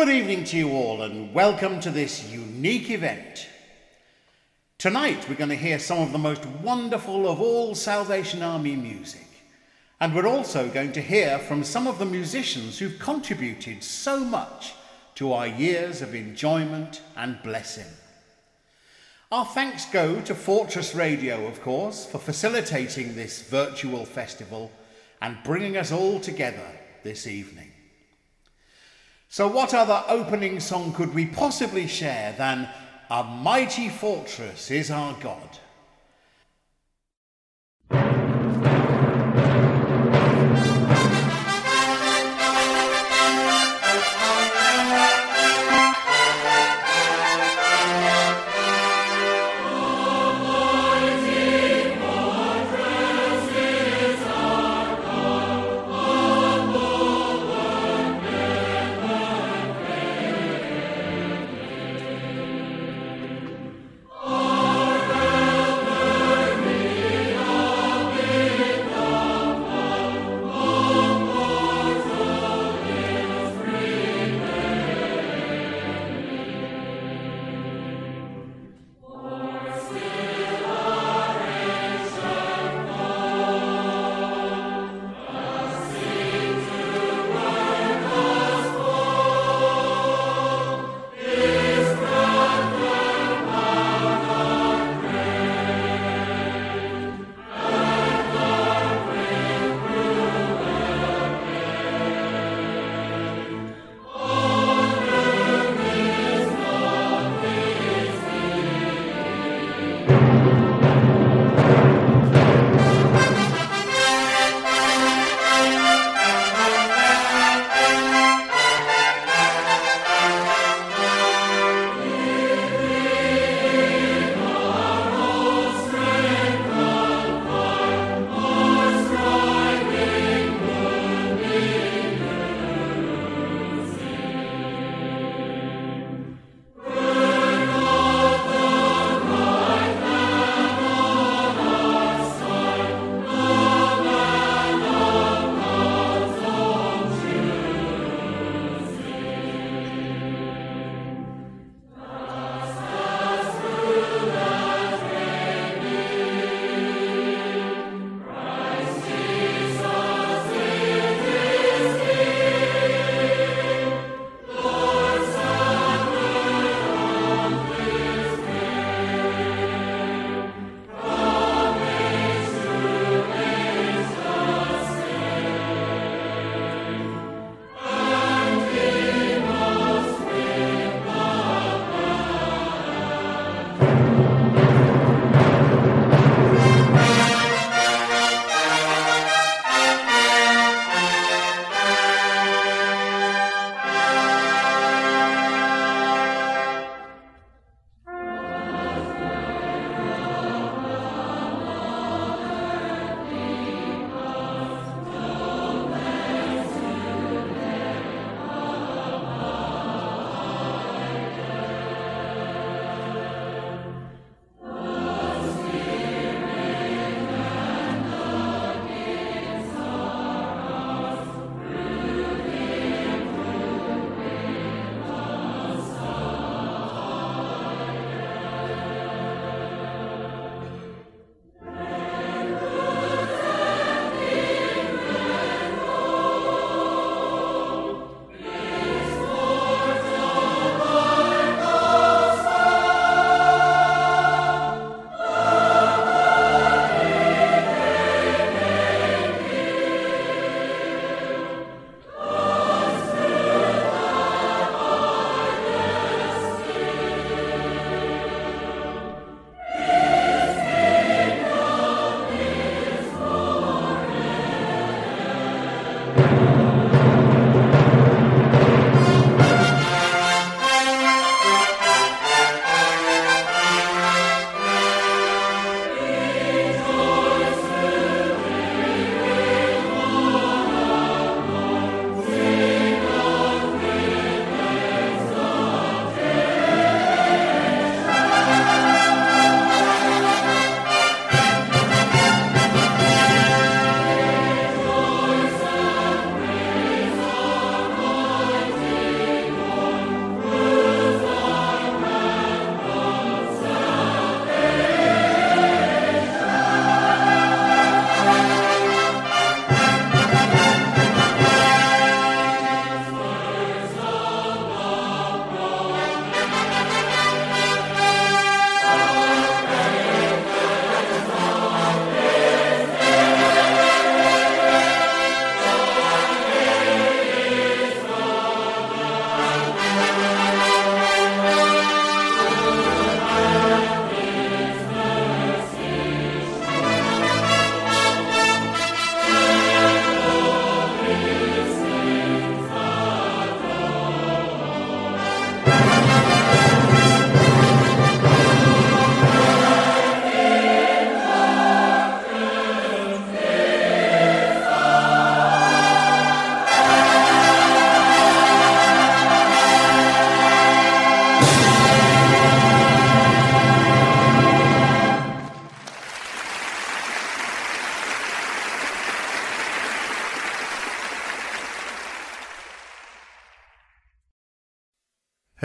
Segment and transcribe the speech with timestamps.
[0.00, 3.46] Good evening to you all, and welcome to this unique event.
[4.78, 9.26] Tonight, we're going to hear some of the most wonderful of all Salvation Army music.
[10.00, 14.72] And we're also going to hear from some of the musicians who've contributed so much
[15.16, 17.92] to our years of enjoyment and blessing.
[19.30, 24.72] Our thanks go to Fortress Radio, of course, for facilitating this virtual festival
[25.20, 26.70] and bringing us all together
[27.04, 27.69] this evening.
[29.32, 32.68] So, what other opening song could we possibly share than
[33.10, 35.59] A Mighty Fortress is Our God?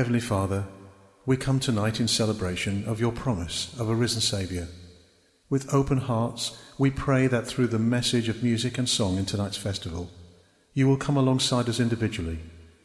[0.05, 0.67] Heavenly Father,
[1.25, 4.67] we come tonight in celebration of your promise of a risen Saviour.
[5.49, 9.57] With open hearts, we pray that through the message of music and song in tonight's
[9.57, 10.11] festival,
[10.75, 12.37] you will come alongside us individually,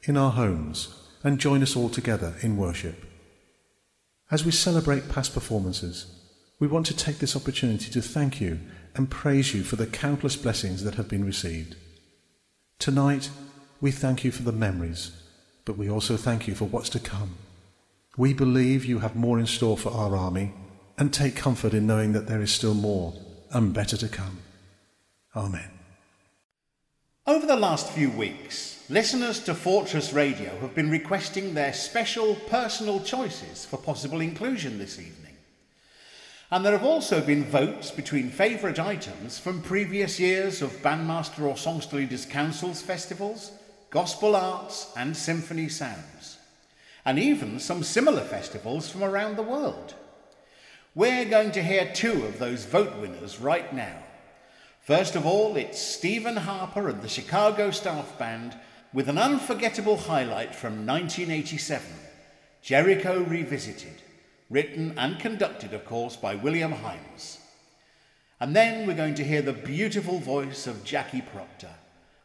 [0.04, 3.04] in our homes, and join us all together in worship.
[4.30, 6.06] As we celebrate past performances,
[6.58, 8.60] we want to take this opportunity to thank you
[8.94, 11.76] and praise you for the countless blessings that have been received.
[12.78, 13.28] Tonight,
[13.78, 15.19] we thank you for the memories,
[15.70, 17.36] but we also thank you for what's to come.
[18.16, 20.52] We believe you have more in store for our army
[20.98, 23.14] and take comfort in knowing that there is still more
[23.52, 24.38] and better to come.
[25.36, 25.70] Amen.
[27.24, 32.98] Over the last few weeks, listeners to Fortress Radio have been requesting their special personal
[32.98, 35.36] choices for possible inclusion this evening.
[36.50, 41.56] And there have also been votes between favourite items from previous years of Bandmaster or
[41.56, 43.52] Songster Leaders Council's festivals,
[43.90, 46.38] gospel arts, and symphony sounds,
[47.04, 49.94] and even some similar festivals from around the world.
[50.94, 54.02] We're going to hear two of those vote winners right now.
[54.80, 58.56] First of all, it's Stephen Harper and the Chicago Staff Band
[58.92, 61.87] with an unforgettable highlight from 1987
[62.62, 64.02] Jericho Revisited,
[64.50, 67.38] written and conducted, of course, by William Himes.
[68.38, 71.75] And then we're going to hear the beautiful voice of Jackie Proctor,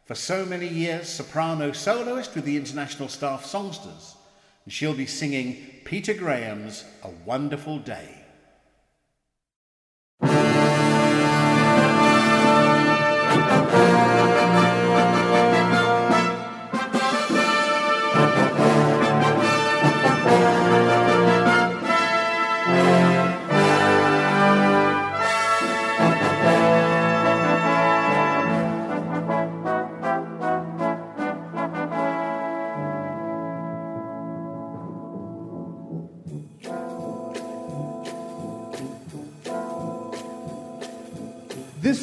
[0.05, 4.15] for so many years soprano soloist with the International Staff Songsters,
[4.63, 8.25] and she'll be singing Peter Graham's A Wonderful Day.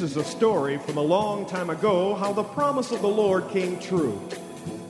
[0.02, 3.78] Is a story from a long time ago how the promise of the Lord came
[3.78, 4.20] true.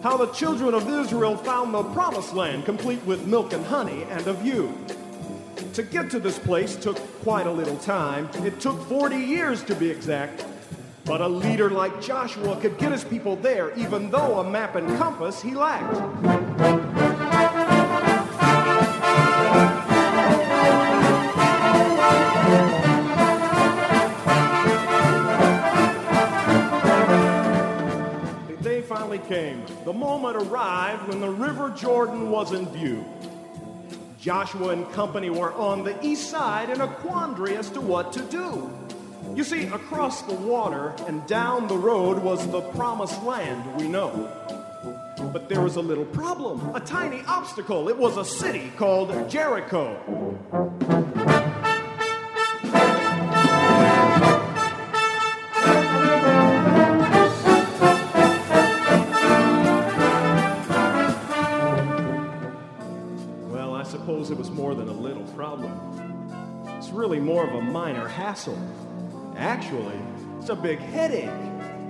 [0.03, 4.27] How the children of Israel found the promised land complete with milk and honey and
[4.27, 4.77] a view.
[5.75, 8.29] To get to this place took quite a little time.
[8.45, 10.47] It took 40 years to be exact.
[11.05, 14.89] But a leader like Joshua could get his people there even though a map and
[14.99, 17.12] compass he lacked.
[29.19, 29.65] Came.
[29.85, 33.05] The moment arrived when the River Jordan was in view.
[34.21, 38.23] Joshua and company were on the east side in a quandary as to what to
[38.23, 38.71] do.
[39.35, 44.31] You see, across the water and down the road was the promised land we know.
[45.33, 47.89] But there was a little problem, a tiny obstacle.
[47.89, 49.97] It was a city called Jericho.
[64.63, 65.73] More than a little problem.
[66.79, 68.57] It's really more of a minor hassle.
[69.37, 69.99] Actually,
[70.39, 71.29] it's a big headache.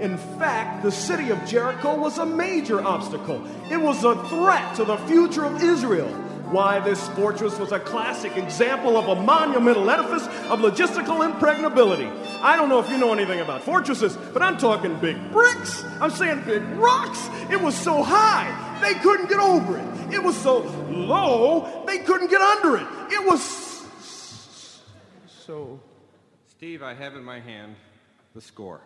[0.00, 3.46] In fact, the city of Jericho was a major obstacle.
[3.70, 6.08] It was a threat to the future of Israel.
[6.48, 12.06] Why, this fortress was a classic example of a monumental edifice of logistical impregnability.
[12.40, 15.84] I don't know if you know anything about fortresses, but I'm talking big bricks.
[16.00, 17.28] I'm saying big rocks.
[17.50, 18.48] It was so high,
[18.80, 20.01] they couldn't get over it.
[20.12, 20.58] It was so
[20.90, 22.86] low, they couldn't get under it.
[23.10, 24.70] It was
[25.26, 25.80] so.
[26.48, 27.74] Steve, I have in my hand
[28.34, 28.80] the score.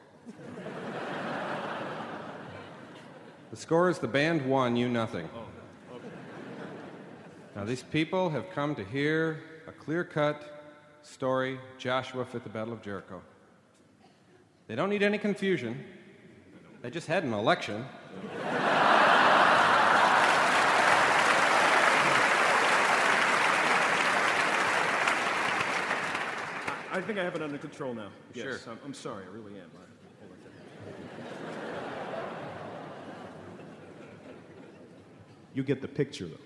[3.51, 5.29] the score is the band one, you nothing.
[5.35, 6.07] Oh, okay.
[7.55, 10.57] Now, these people have come to hear a clear cut
[11.03, 13.21] story Joshua fit the Battle of Jericho.
[14.69, 15.85] They don't need any confusion,
[16.83, 17.85] they just had an election.
[26.97, 28.09] I think I have it under control now.
[28.33, 28.73] Yes, sure.
[28.73, 29.25] I'm, I'm sorry.
[29.25, 29.71] I really am.
[35.53, 36.37] You get the picture, though.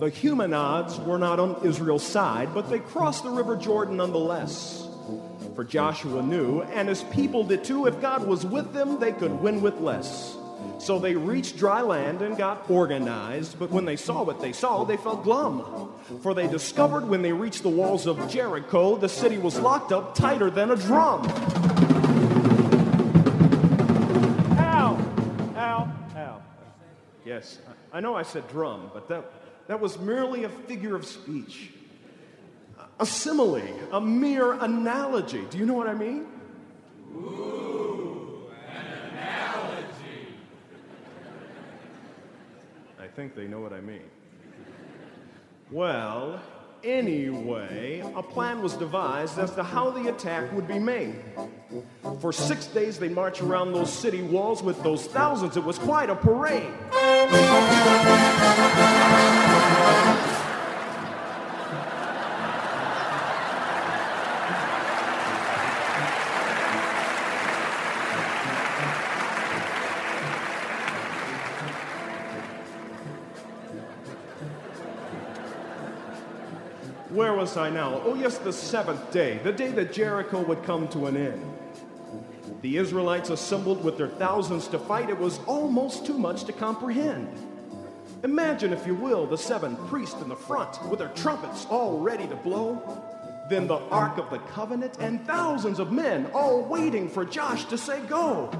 [0.00, 4.86] The Humanods were not on Israel's side, but they crossed the River Jordan nonetheless.
[5.54, 9.32] For Joshua knew, and his people did too, if God was with them, they could
[9.40, 10.36] win with less.
[10.78, 14.84] So they reached dry land and got organized, but when they saw what they saw,
[14.84, 15.92] they felt glum.
[16.22, 20.14] For they discovered when they reached the walls of Jericho, the city was locked up
[20.14, 21.26] tighter than a drum.
[24.58, 24.96] Al,
[27.24, 27.58] Yes,
[27.92, 29.30] I know I said drum, but that,
[29.68, 31.70] that was merely a figure of speech.
[32.98, 35.44] A simile, a mere analogy.
[35.50, 36.26] Do you know what I mean?
[37.14, 37.59] I
[43.10, 44.02] think they know what I mean.
[45.70, 46.40] Well,
[46.82, 51.14] anyway, a plan was devised as to how the attack would be made.
[52.20, 55.56] For six days, they marched around those city walls with those thousands.
[55.56, 56.72] It was quite a parade.
[77.56, 78.00] I now?
[78.04, 81.42] Oh, yes, the seventh day, the day that Jericho would come to an end.
[82.62, 85.08] The Israelites assembled with their thousands to fight.
[85.08, 87.28] It was almost too much to comprehend.
[88.22, 92.26] Imagine, if you will, the seven priests in the front with their trumpets all ready
[92.28, 92.82] to blow.
[93.48, 97.78] Then the Ark of the Covenant and thousands of men all waiting for Josh to
[97.78, 98.50] say go.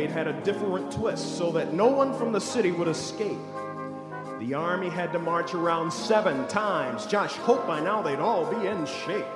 [0.00, 3.38] Day's had a different twist so that no one from the city would escape.
[4.38, 7.06] The army had to march around seven times.
[7.06, 9.26] Josh hoped by now they'd all be in shape.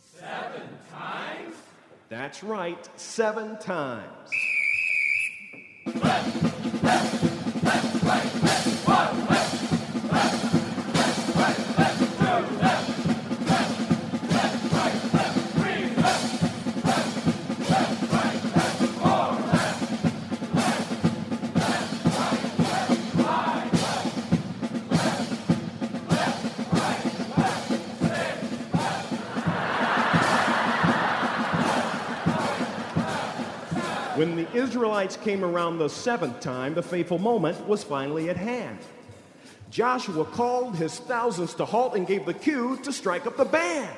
[0.00, 1.54] Seven times?
[2.08, 4.30] That's right, seven times.
[8.02, 8.45] When
[34.52, 38.78] the Israelites came around the seventh time, the fateful moment was finally at hand.
[39.70, 43.96] Joshua called his thousands to halt and gave the cue to strike up the band.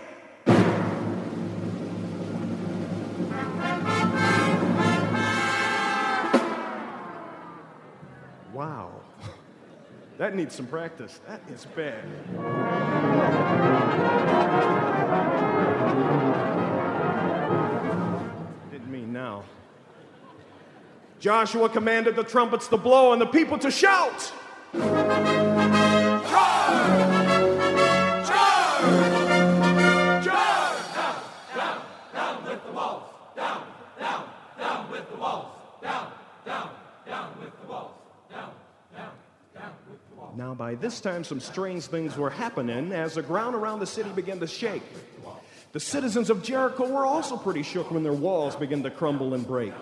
[8.53, 8.91] Wow.
[10.17, 11.21] That needs some practice.
[11.29, 12.05] That is bad.
[21.21, 24.33] Joshua commanded the trumpets to blow and the people to shout.
[40.37, 44.11] Now, by this time, some strange things were happening as the ground around the city
[44.11, 44.85] began to shake.
[45.73, 49.45] The citizens of Jericho were also pretty shook when their walls began to crumble and
[49.45, 49.73] break.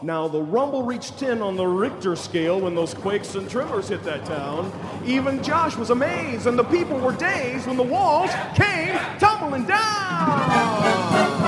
[0.00, 4.04] Now, the rumble reached 10 on the Richter scale when those quakes and tremors hit
[4.04, 4.70] that town.
[5.04, 11.47] Even Josh was amazed, and the people were dazed when the walls came tumbling down.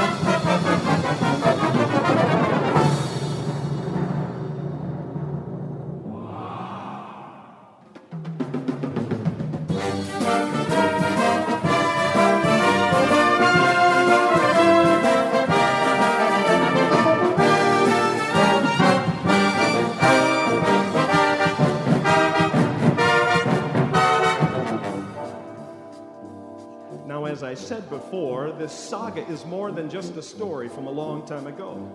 [27.91, 31.91] Before, this saga is more than just a story from a long time ago.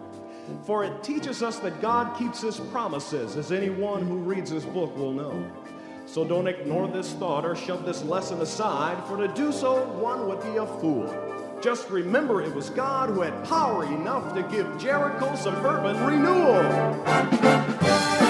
[0.65, 4.95] For it teaches us that God keeps his promises, as anyone who reads this book
[4.95, 5.51] will know.
[6.05, 10.27] So don't ignore this thought or shove this lesson aside, for to do so, one
[10.27, 11.07] would be a fool.
[11.61, 18.24] Just remember it was God who had power enough to give Jericho suburban renewal.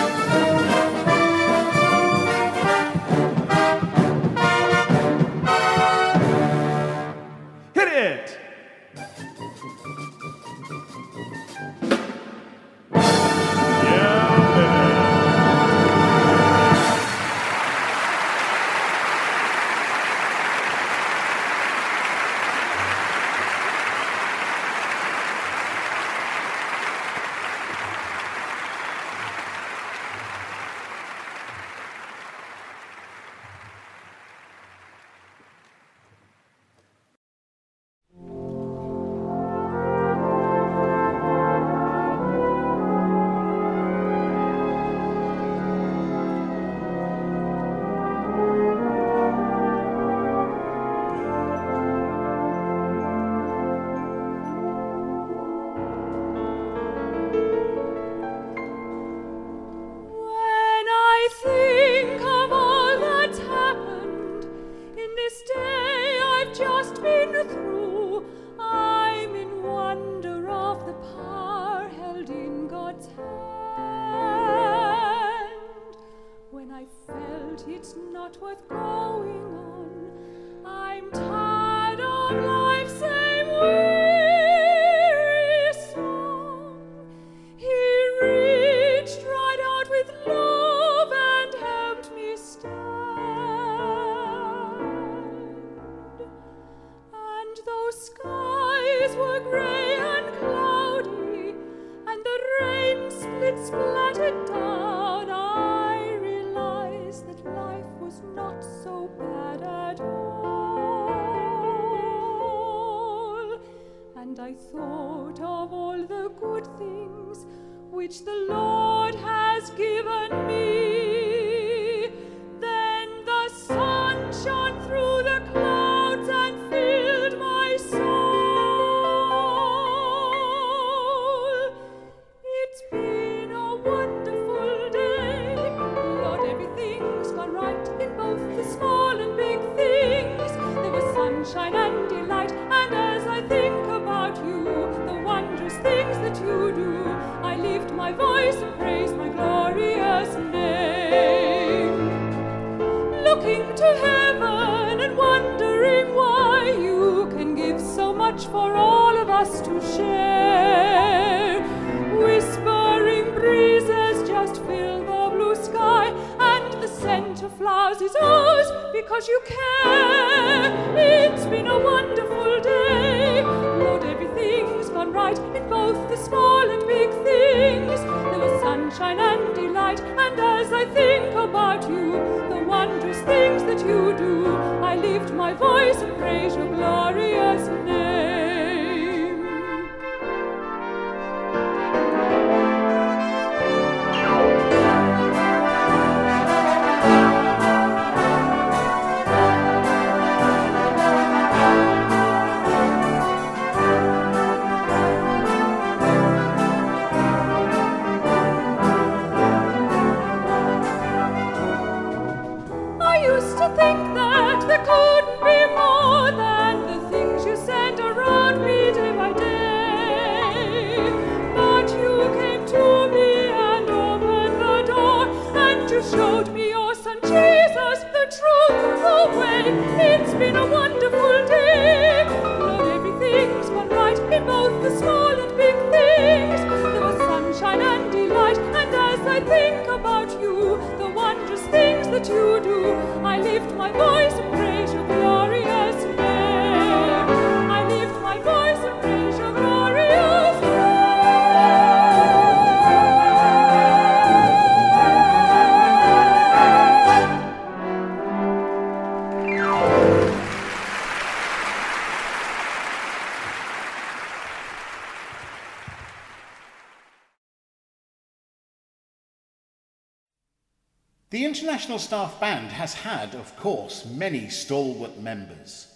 [271.56, 275.88] International Staff Band has had, of course, many stalwart members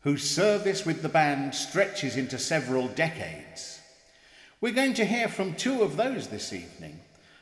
[0.00, 3.78] whose service with the band stretches into several decades.
[4.62, 6.98] We're going to hear from two of those this evening.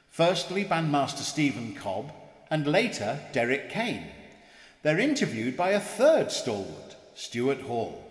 [0.09, 2.13] Firstly, bandmaster Stephen Cobb,
[2.51, 4.09] and later, Derick Kane.
[4.83, 8.05] They're interviewed by a third stalwart, Stuart Hall.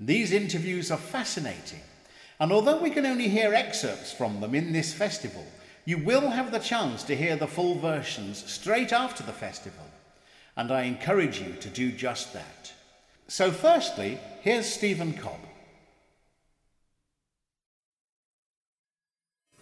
[0.00, 1.82] These interviews are fascinating,
[2.40, 5.44] and although we can only hear excerpts from them in this festival,
[5.86, 9.84] you will have the chance to hear the full versions straight after the festival,
[10.56, 12.72] and I encourage you to do just that.
[13.28, 15.38] So, firstly, here's Stephen Cobb.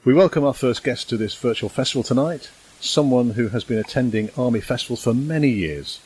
[0.03, 4.31] We welcome our first guest to this virtual festival tonight, someone who has been attending
[4.37, 6.01] Army festivals for many years.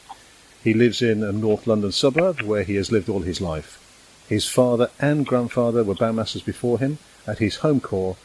[0.64, 3.84] He lives in a North London suburb where he has lived all his life.
[4.28, 8.16] His father and grandfather were bandmasters before him at his home corps,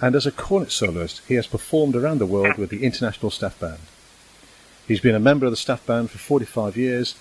[0.00, 3.58] and as a cornet soloist, he has performed around the world with the International Staff
[3.60, 3.80] Band.
[4.88, 7.14] He's been a member of the staff band for 45 years,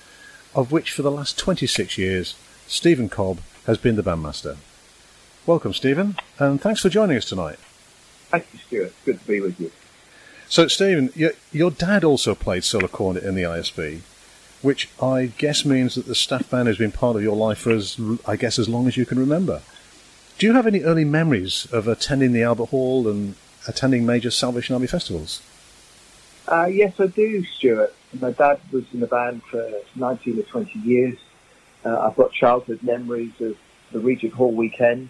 [0.56, 2.36] of which for the last 26 years,
[2.68, 4.58] Stephen Cobb has been the bandmaster.
[5.46, 7.60] Welcome, Stephen, and thanks for joining us tonight.
[8.30, 8.94] Thank you, Stuart.
[9.06, 9.72] Good to be with you.
[10.48, 14.02] So, Stephen, your, your dad also played solo cornet in the ISB,
[14.62, 17.72] which I guess means that the staff band has been part of your life for
[17.72, 19.62] as, I guess, as long as you can remember.
[20.40, 23.36] Do you have any early memories of attending the Albert Hall and
[23.68, 25.42] attending major Salvation Army festivals?
[26.48, 27.94] Uh, yes, I do, Stuart.
[28.22, 31.18] My dad was in the band for 19 or 20 years.
[31.84, 33.58] Uh, I've got childhood memories of
[33.92, 35.10] the Regent Hall weekend,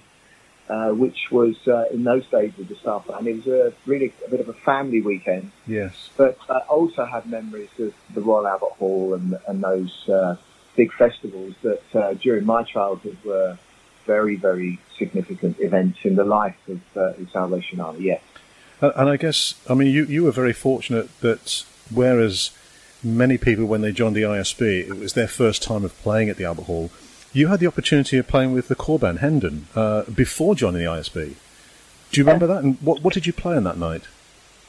[0.67, 3.27] uh, which was uh, in those days of the staff band.
[3.27, 6.09] It was a, really a bit of a family weekend, Yes.
[6.17, 10.37] but I also have memories of the Royal Albert Hall and, and those uh,
[10.75, 13.59] big festivals that uh, during my childhood were
[14.13, 18.05] very, very significant events in the life of uh, the Salvation Army.
[18.05, 18.21] Yes.
[18.81, 22.51] And I guess, I mean, you, you were very fortunate that whereas
[23.03, 26.37] many people, when they joined the ISB, it was their first time of playing at
[26.37, 26.89] the Albert Hall,
[27.33, 30.89] you had the opportunity of playing with the corps band Hendon uh, before joining the
[30.89, 31.35] ISB.
[32.11, 32.63] Do you remember that?
[32.63, 34.03] And what, what did you play on that night?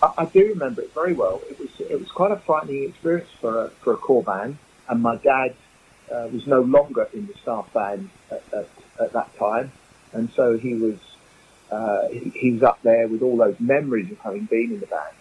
[0.02, 1.40] I, I do remember it very well.
[1.48, 5.00] It was it was quite a frightening experience for a, for a corps band, and
[5.00, 5.54] my dad
[6.12, 8.68] uh, was no longer in the staff band at, at,
[9.00, 9.72] at that time,
[10.12, 10.98] and so he was
[11.70, 14.86] uh, he, he was up there with all those memories of having been in the
[14.86, 15.14] band.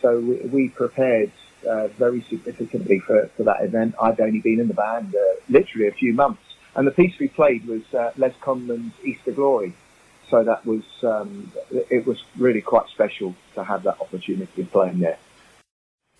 [0.00, 1.32] So we, we prepared
[1.68, 3.94] uh, very significantly for, for that event.
[4.00, 6.42] I'd only been in the band uh, literally a few months,
[6.74, 9.74] and the piece we played was uh, Les Condon's Easter Glory.
[10.30, 15.00] So that was um, it was really quite special to have that opportunity of playing
[15.00, 15.18] there.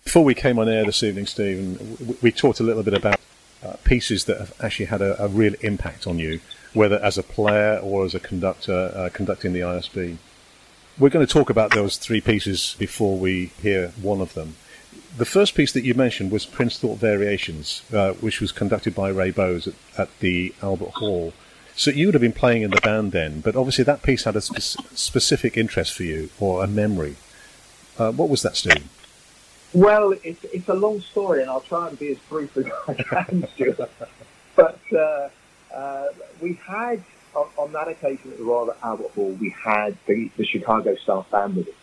[0.03, 3.19] Before we came on air this evening, Stephen, we, we talked a little bit about
[3.63, 6.39] uh, pieces that have actually had a, a, real impact on you,
[6.73, 10.17] whether as a player or as a conductor uh, conducting the ISB.
[10.97, 14.55] We're going to talk about those three pieces before we hear one of them.
[15.17, 19.09] The first piece that you mentioned was Prince Thought Variations, uh, which was conducted by
[19.09, 21.33] Ray Bowes at, at, the Albert Hall.
[21.75, 24.35] So you would have been playing in the band then, but obviously that piece had
[24.35, 27.15] a spe- specific interest for you or a memory.
[27.97, 28.87] Uh, what was that, Steve?
[29.73, 32.93] Well, it's, it's a long story, and I'll try and be as brief as I
[32.93, 33.79] can, Stuart.
[34.55, 35.29] But uh,
[35.79, 36.07] uh,
[36.41, 37.01] we had,
[37.33, 41.29] on, on, that occasion at the Royal Albert Hall, we had the, the Chicago staff
[41.31, 41.73] band with us.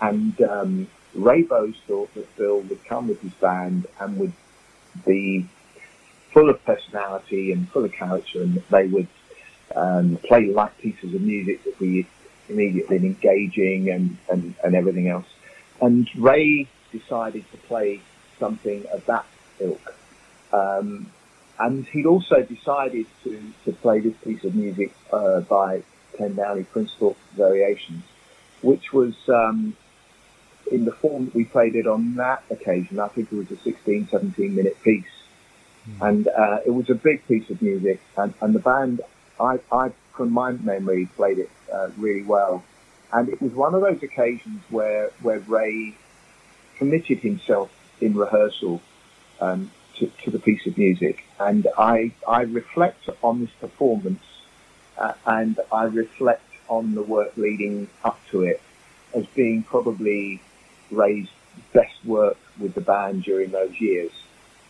[0.00, 4.32] And um, Ray Bowes thought that Bill would come with his band and would
[5.06, 5.48] be
[6.32, 9.08] full of personality and full of character, and they would
[9.74, 12.06] um, play light pieces of music that we
[12.48, 15.26] immediately engaging and, and, and everything else.
[15.80, 18.02] And Ray decided to play
[18.38, 19.26] something of that
[19.60, 19.94] ilk.
[20.52, 21.10] Um,
[21.58, 25.82] and he'd also decided to, to play this piece of music uh, by
[26.16, 28.04] Ken Downie, Thought Variations,
[28.62, 29.76] which was um,
[30.70, 33.00] in the form that we played it on that occasion.
[33.00, 35.04] I think it was a 16, 17 minute piece.
[35.88, 36.08] Mm.
[36.08, 38.00] And uh, it was a big piece of music.
[38.16, 39.00] And, and the band,
[39.40, 42.62] I, I, from my memory, played it uh, really well.
[43.12, 45.94] And it was one of those occasions where, where Ray
[46.76, 48.80] committed himself in rehearsal
[49.40, 51.24] um, to, to, the piece of music.
[51.38, 54.22] And I, I reflect on this performance
[54.96, 58.60] uh, and I reflect on the work leading up to it
[59.14, 60.40] as being probably
[60.90, 61.28] Ray's
[61.72, 64.12] best work with the band during those years.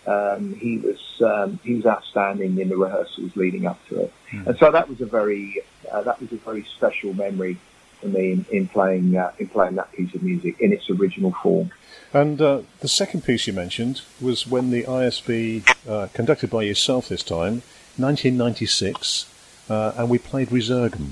[0.07, 4.47] Um, he was um, he was outstanding in the rehearsals leading up to it, mm.
[4.47, 5.63] and so that was a very
[5.93, 7.59] uh, that was a very special memory
[8.01, 11.33] for me in, in playing uh, in playing that piece of music in its original
[11.43, 11.71] form.
[12.13, 17.09] And uh, the second piece you mentioned was when the ISB, uh, conducted by yourself
[17.09, 17.63] this time,
[17.97, 21.11] 1996, uh, and we played Resurgam.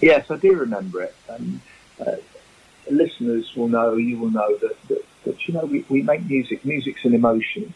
[0.00, 1.14] Yes, I do remember it.
[1.28, 1.60] Um,
[2.90, 6.64] listeners will know, you will know that, that, that you know, we, we make music.
[6.64, 7.72] Music's an emotion.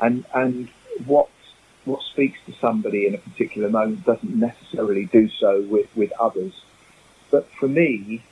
[0.00, 0.68] And, and
[1.06, 1.28] what,
[1.84, 6.52] what speaks to somebody in a particular moment doesn't necessarily do so with, with others.
[7.30, 8.22] But for me,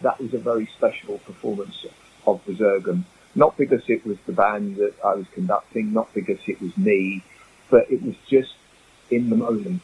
[0.00, 1.84] that was a very special performance
[2.26, 3.04] of the Resurgam.
[3.34, 7.22] Not because it was the band that I was conducting, not because it was me,
[7.70, 8.54] but it was just
[9.10, 9.82] in the moment.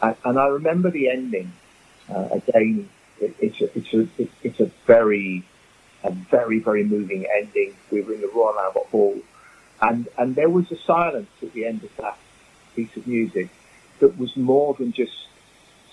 [0.00, 1.52] And, and I remember the ending.
[2.08, 2.88] Uh, again,
[3.20, 5.44] it, it's a, it's a, it, it's a very,
[6.04, 7.74] a very, very moving ending.
[7.90, 9.18] We were in the Royal Albert Hall,
[9.80, 12.18] and and there was a silence at the end of that
[12.76, 13.48] piece of music
[14.00, 15.28] that was more than just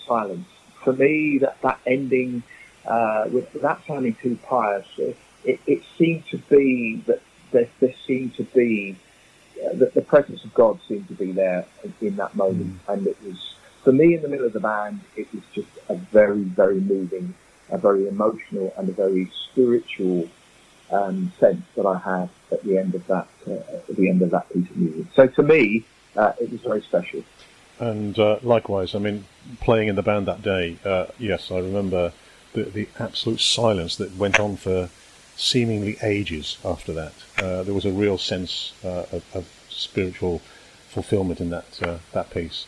[0.06, 0.48] silence.
[0.84, 2.42] For me, that that ending,
[2.86, 8.34] uh, without sounding too pious, it, it, it seemed to be that there, there seemed
[8.36, 8.96] to be
[9.64, 11.66] uh, that the presence of God seemed to be there
[12.00, 12.92] in that moment, mm.
[12.92, 15.00] and it was for me in the middle of the band.
[15.16, 17.34] It was just a very, very moving,
[17.70, 20.28] a very emotional, and a very spiritual
[20.90, 24.30] um, sense that I had at the end of that uh, at the end of
[24.30, 25.06] that piece of music.
[25.14, 25.84] So to me,
[26.16, 27.24] uh, it was very special.
[27.82, 29.24] And uh, likewise, I mean,
[29.58, 32.12] playing in the band that day, uh, yes, I remember
[32.52, 34.88] the, the absolute silence that went on for
[35.36, 37.12] seemingly ages after that.
[37.38, 40.40] Uh, there was a real sense uh, of, of, spiritual
[40.90, 42.66] fulfillment in that uh, that piece.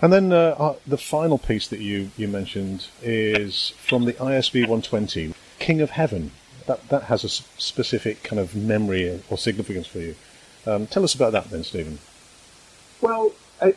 [0.00, 5.34] And then uh, the final piece that you, you mentioned is from the ISB 120,
[5.58, 6.30] King of Heaven.
[6.66, 10.14] That that has a specific kind of memory or significance for you.
[10.64, 11.98] Um, tell us about that then, Stephen.
[13.02, 13.32] Well,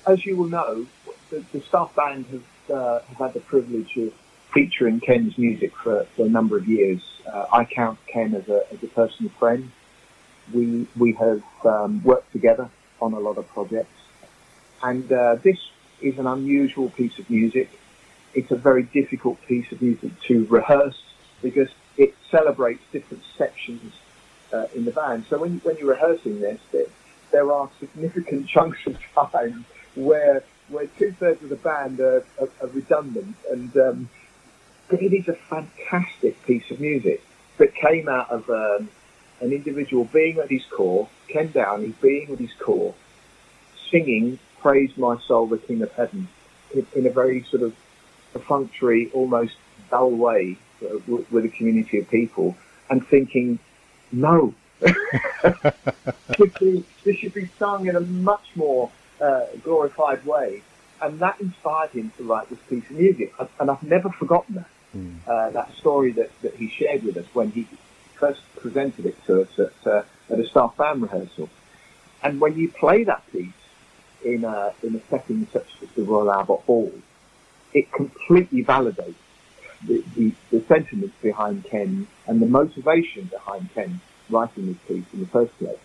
[0.08, 0.86] as you will know,
[1.30, 4.14] the, the staff band have, uh, have had the privilege of
[4.54, 7.02] featuring Ken's music for, for a number of years.
[7.32, 9.72] Uh, I count Ken as a, as a personal friend.
[10.54, 12.70] We, we have um, worked together
[13.02, 13.90] on a lot of projects.
[14.82, 15.58] And uh, this
[16.02, 17.70] is an unusual piece of music.
[18.34, 21.02] It's a very difficult piece of music to rehearse
[21.42, 23.94] because it celebrates different sections
[24.54, 25.26] uh, in the band.
[25.30, 26.86] So when, when you're rehearsing this, there,
[27.32, 28.98] there are significant chunks of
[29.32, 34.10] time where where two thirds of the band are, are, are redundant, and um,
[34.90, 37.24] but it is a fantastic piece of music
[37.58, 38.90] that came out of um,
[39.42, 42.94] an individual being at his core, Ken Downie being at his core,
[43.90, 46.28] singing "Praise My Soul, the King of Heaven"
[46.74, 47.76] in, in a very sort of
[48.34, 49.56] perfunctory, almost
[49.90, 52.56] dull way uh, with, a community of people,
[52.90, 53.60] and thinking,
[54.12, 54.54] no.
[54.82, 54.92] this
[57.18, 60.62] should be sung in a much more uh, glorified way.
[61.02, 63.34] And that inspired him to write this piece of music.
[63.60, 64.70] And I've never forgotten that.
[65.28, 67.68] Uh, that story that, that he shared with us when he
[68.14, 71.50] first presented it to us at, uh, at a staff band rehearsal.
[72.24, 73.52] And when you play that piece
[74.24, 76.94] in a, in a setting such as the Royal Albert Hall,
[77.74, 79.16] it completely validates
[79.86, 85.20] the, the, the sentiments behind Ken and the motivation behind Ken writing this piece in
[85.20, 85.78] the first place.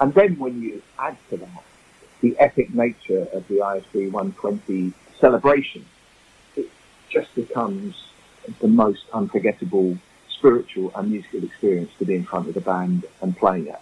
[0.00, 1.62] And then when you add to that
[2.20, 5.84] the epic nature of the ISB 120 celebration,
[6.56, 6.68] it
[7.08, 7.94] just becomes
[8.60, 9.96] the most unforgettable
[10.30, 13.80] spiritual and musical experience to be in front of the band and playing it.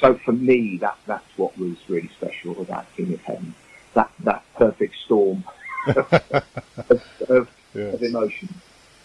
[0.00, 3.54] So for me, that that's what was really special about King of Heaven.
[3.94, 5.44] That that perfect storm
[5.86, 7.94] of, of, Yes.
[7.94, 8.48] of emotion.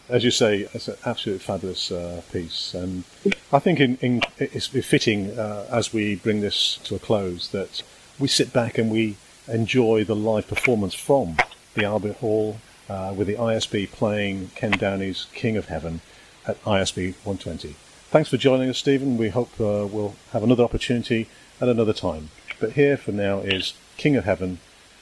[0.09, 3.03] As you say, it's an absolutely fabulous uh, piece, and
[3.51, 7.83] I think in, in, it's fitting uh, as we bring this to a close that
[8.19, 11.37] we sit back and we enjoy the live performance from
[11.73, 12.57] the Albert Hall
[12.89, 16.01] uh, with the ISB playing Ken Downie's King of Heaven
[16.45, 17.75] at ISB 120.
[18.09, 19.17] Thanks for joining us, Stephen.
[19.17, 21.27] We hope uh, we'll have another opportunity
[21.59, 22.29] at another time.
[22.59, 24.59] But here for now is King of Heaven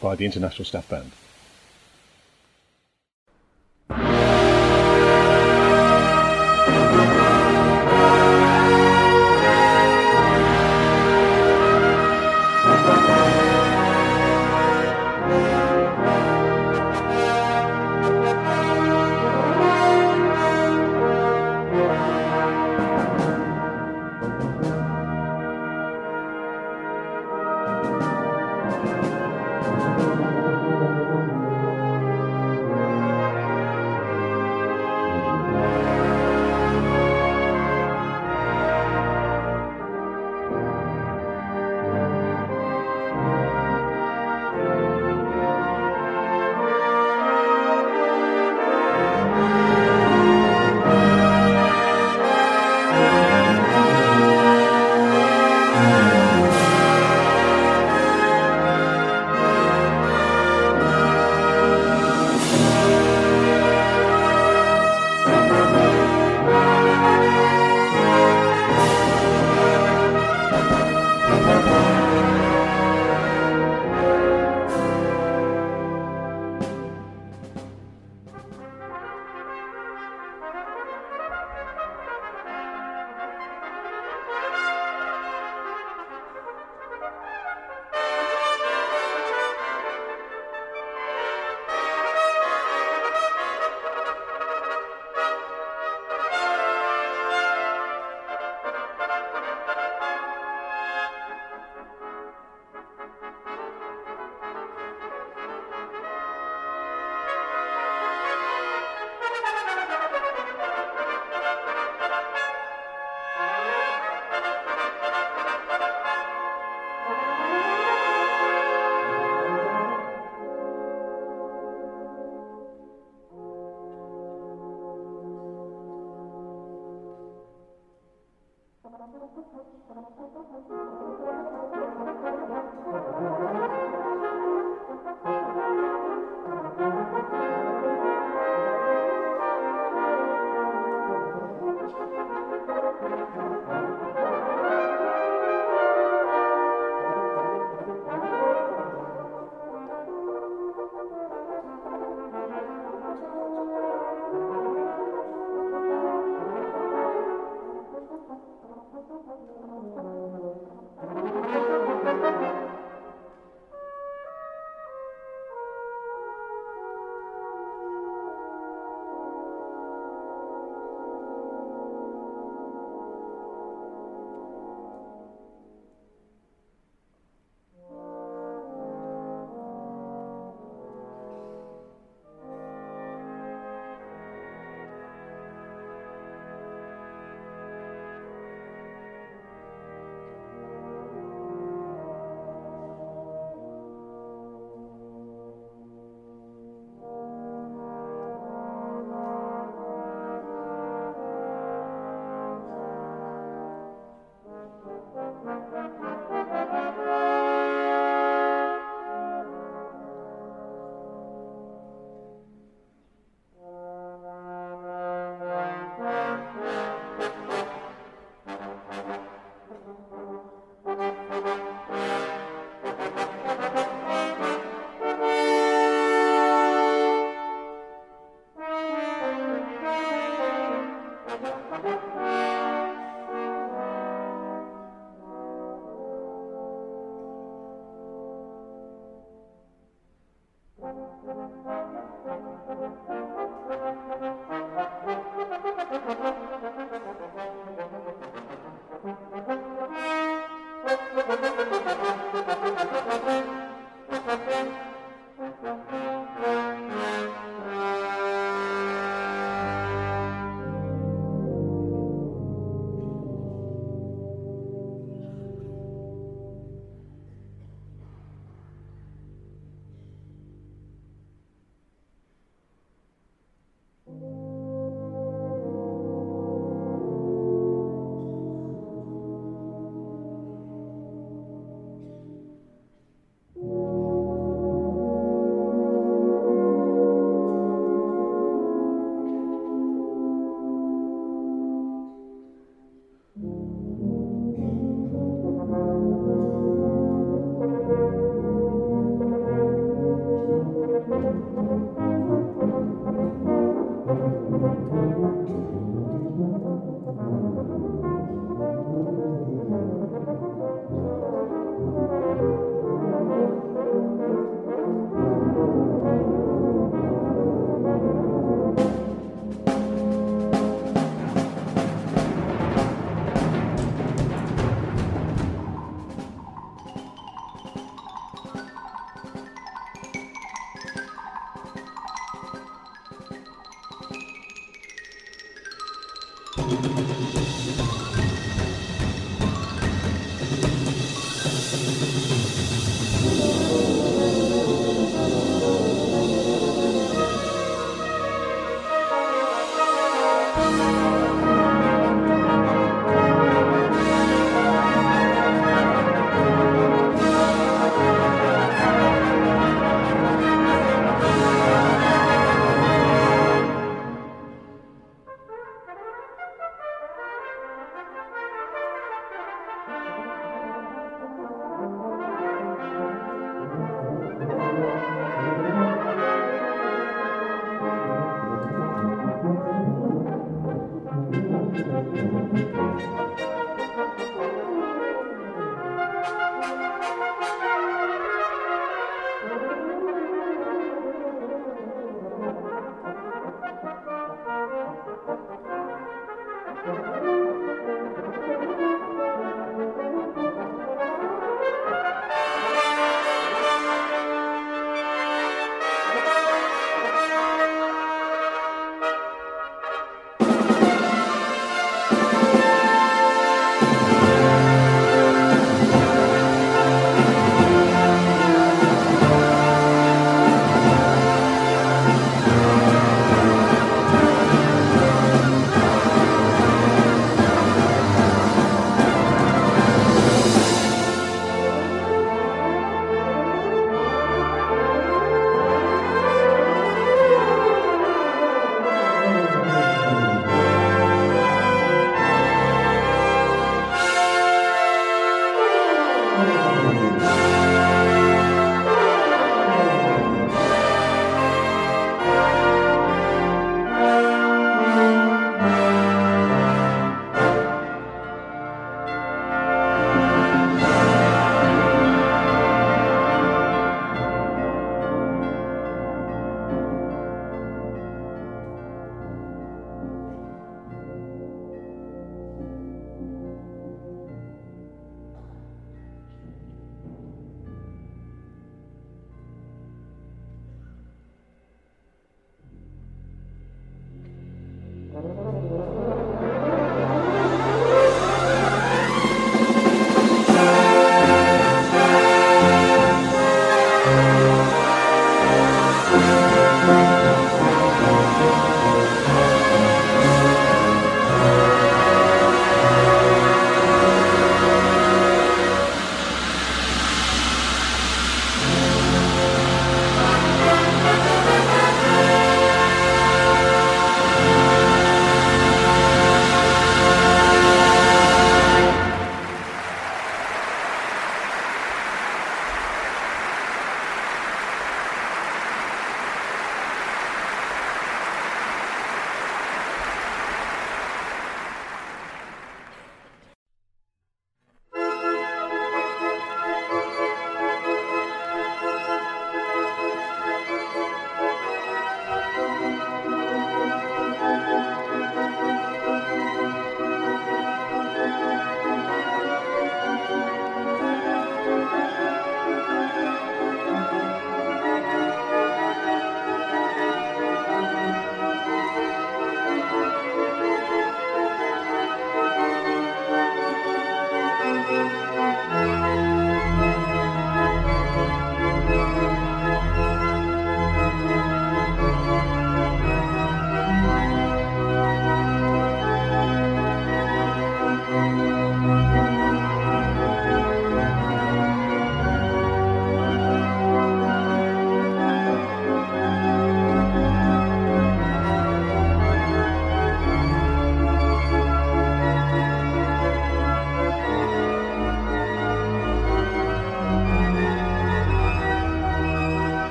[0.00, 1.12] by the International Staff Band.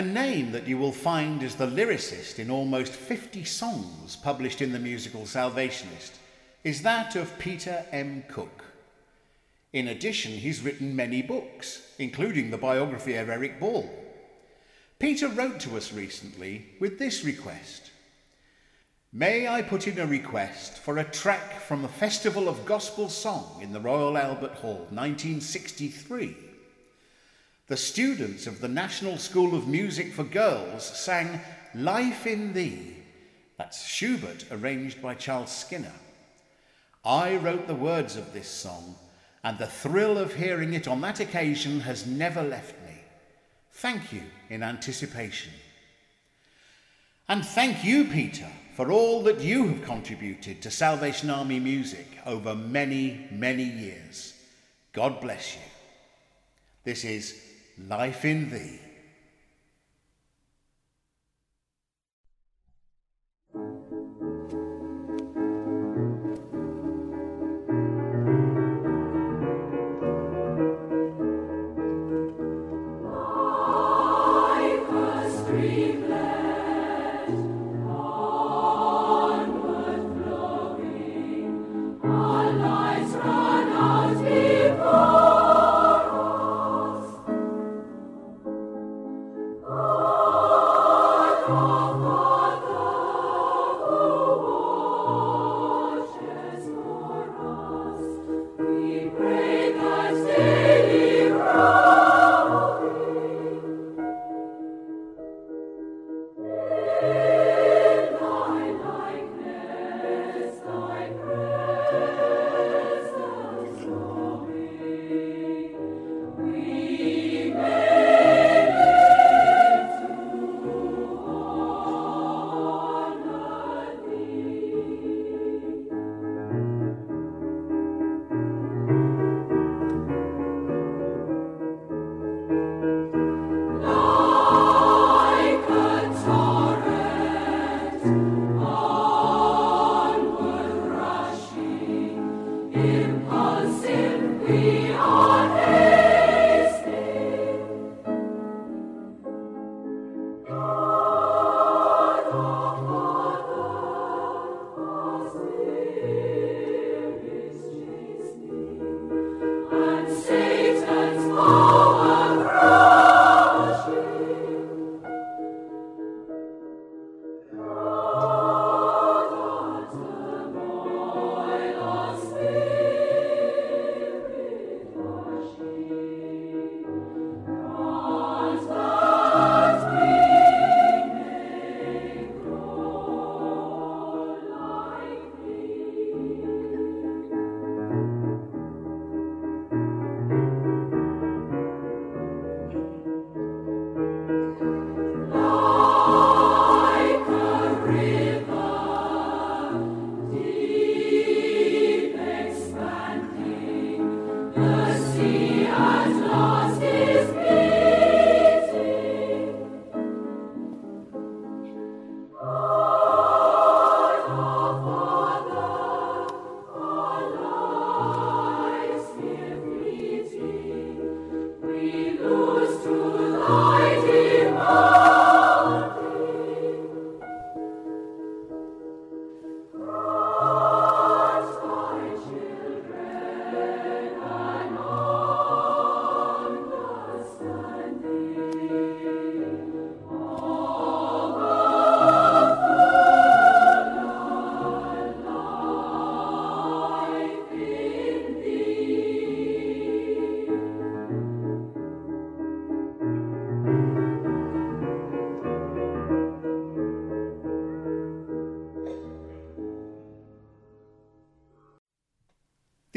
[0.00, 4.72] A name that you will find as the lyricist in almost 50 songs published in
[4.72, 6.12] the musical Salvationist
[6.64, 8.24] is that of Peter M.
[8.26, 8.64] Cooke.
[9.74, 13.90] In addition, he's written many books, including the biography of Eric Ball.
[14.98, 17.90] Peter wrote to us recently with this request
[19.12, 23.60] May I put in a request for a track from the Festival of Gospel Song
[23.60, 26.49] in the Royal Albert Hall, 1963?
[27.70, 31.40] The students of the National School of Music for Girls sang
[31.72, 32.96] Life in Thee.
[33.58, 35.92] That's Schubert, arranged by Charles Skinner.
[37.04, 38.96] I wrote the words of this song,
[39.44, 42.96] and the thrill of hearing it on that occasion has never left me.
[43.74, 45.52] Thank you in anticipation.
[47.28, 52.56] And thank you, Peter, for all that you have contributed to Salvation Army music over
[52.56, 54.34] many, many years.
[54.92, 55.62] God bless you.
[56.82, 57.44] This is
[57.78, 58.89] Life in Thee.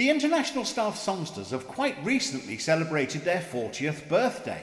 [0.03, 4.61] The International Staff Songsters have quite recently celebrated their 40th birthday.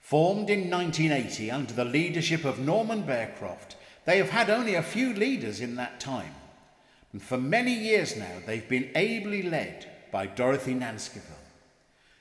[0.00, 5.14] Formed in 1980 under the leadership of Norman Bearcroft, they have had only a few
[5.14, 6.34] leaders in that time.
[7.14, 11.48] And for many years now, they've been ably led by Dorothy Nancekievill,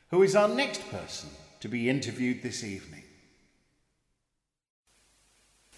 [0.09, 3.03] who is our next person to be interviewed this evening.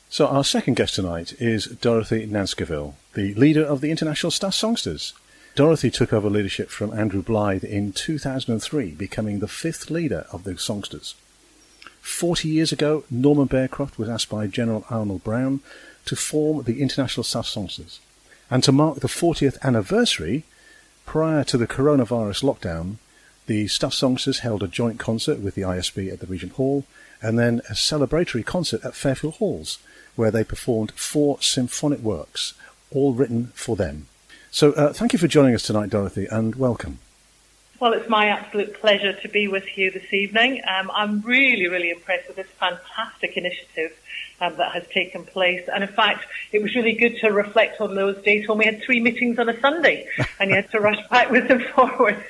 [0.10, 5.16] So, our second guest tonight is Dorothy Nancekievill, the leader of the International Staff Songsters.
[5.56, 10.58] Dorothy took over leadership from Andrew Blythe in 2003, becoming the fifth leader of the
[10.58, 11.16] Songsters.
[12.02, 15.62] 40 years ago, Norman Bearcroft was asked by General Arnold Brown
[16.04, 18.02] to form the International Staff Songsters.
[18.52, 20.44] And to mark the 40th anniversary,
[21.06, 22.98] prior to the coronavirus lockdown,
[23.48, 26.84] the Staff Songsters held a joint concert with the ISB at the Regent Hall
[27.22, 29.80] and then a celebratory concert at Fairfield Halls,
[30.18, 32.56] where they performed four symphonic works,
[32.92, 34.08] all written for them.
[34.56, 37.00] So uh, thank you for joining us tonight, Dorothy, and welcome.
[37.82, 40.62] Well, it's my absolute pleasure to be with you this evening.
[40.66, 43.92] Um, I'm really, really impressed with this fantastic initiative
[44.40, 45.68] um, that has taken place.
[45.68, 48.82] And in fact, it was really good to reflect on those days when we had
[48.82, 50.08] three meetings on a Sunday
[50.40, 52.24] and you had to rush backwards and forwards.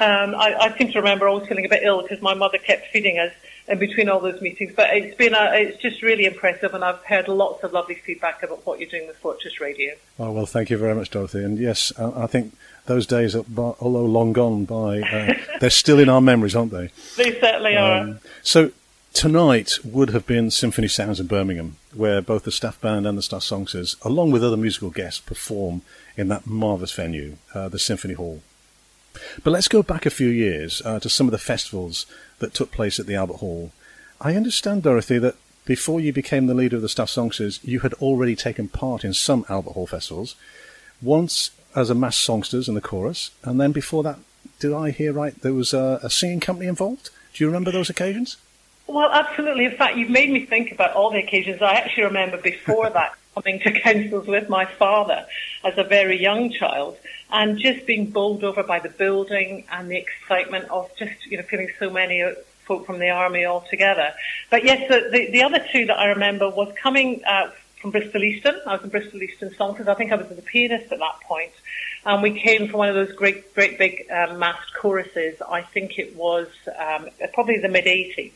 [0.00, 2.88] Um, I, I seem to remember always feeling a bit ill because my mother kept
[2.88, 3.32] feeding us
[3.70, 4.72] in between all those meetings.
[4.74, 8.42] But it's been a, it's just really impressive, and I've heard lots of lovely feedback
[8.42, 9.94] about what you're doing with Fortress Radio.
[10.18, 11.44] Oh well, thank you very much, Dorothy.
[11.44, 12.54] And yes, I think
[12.86, 16.90] those days, are, although long gone by, uh, they're still in our memories, aren't they?
[17.16, 18.18] They certainly um, are.
[18.42, 18.72] So
[19.12, 23.22] tonight would have been Symphony Sounds in Birmingham, where both the staff band and the
[23.22, 25.82] staff songsters, along with other musical guests, perform
[26.16, 28.42] in that marvellous venue, uh, the Symphony Hall.
[29.42, 32.06] But let's go back a few years uh, to some of the festivals
[32.38, 33.72] that took place at the Albert Hall.
[34.20, 37.94] I understand, Dorothy, that before you became the leader of the staff songsters, you had
[37.94, 40.34] already taken part in some Albert Hall festivals.
[41.00, 44.18] Once as a mass songsters in the chorus, and then before that,
[44.58, 45.40] did I hear right?
[45.40, 47.10] There was a, a singing company involved.
[47.32, 48.36] Do you remember those occasions?
[48.86, 49.66] Well, absolutely.
[49.66, 51.62] In fact, you've made me think about all the occasions.
[51.62, 55.26] I actually remember before that coming to councils with my father
[55.64, 56.96] as a very young child
[57.32, 61.42] and just being bowled over by the building and the excitement of just, you know,
[61.44, 62.24] feeling so many
[62.64, 64.12] folk from the army all together.
[64.50, 67.50] But yes, the, the, the other two that I remember was coming uh,
[67.80, 68.56] from Bristol Easton.
[68.66, 71.20] I was in Bristol Easton song because I think I was the pianist at that
[71.22, 71.52] point.
[72.04, 75.40] And we came from one of those great, great big um, massed choruses.
[75.46, 78.32] I think it was um, probably the mid 80s.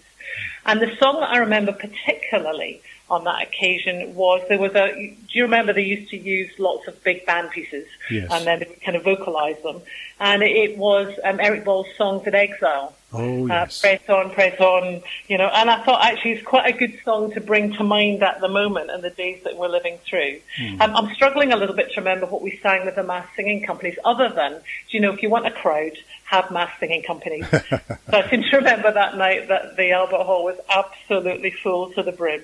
[0.67, 4.93] And the song that I remember particularly on that occasion was there was a.
[4.95, 8.29] Do you remember they used to use lots of big band pieces, yes.
[8.31, 9.83] and then they would kind of vocalize them,
[10.21, 13.79] and it was um, Eric Ball's "Songs in Exile." Oh, uh, yes.
[13.85, 16.99] Uh, press on, press on, you know, and I thought actually it's quite a good
[17.05, 20.41] song to bring to mind at the moment and the days that we're living through.
[20.59, 20.81] Mm.
[20.81, 23.65] Um, I'm struggling a little bit to remember what we sang with the mass singing
[23.65, 25.93] companies, other than, do you know, if you want a crowd,
[26.25, 27.47] have mass singing companies.
[27.51, 27.81] so
[28.11, 32.13] I seem to remember that night that the Albert Hall was absolutely full to the
[32.13, 32.43] brim.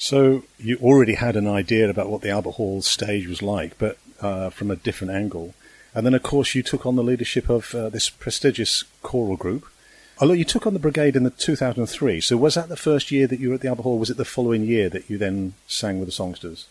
[0.00, 3.98] So you already had an idea about what the Albert Hall stage was like, but
[4.22, 5.54] uh, from a different angle.
[5.94, 9.66] And then, of course, you took on the leadership of uh, this prestigious choral group.
[10.18, 13.26] Although you took on the brigade in the 2003, so was that the first year
[13.26, 13.98] that you were at the Albert Hall?
[13.98, 16.64] Was it the following year that you then sang with the songsters?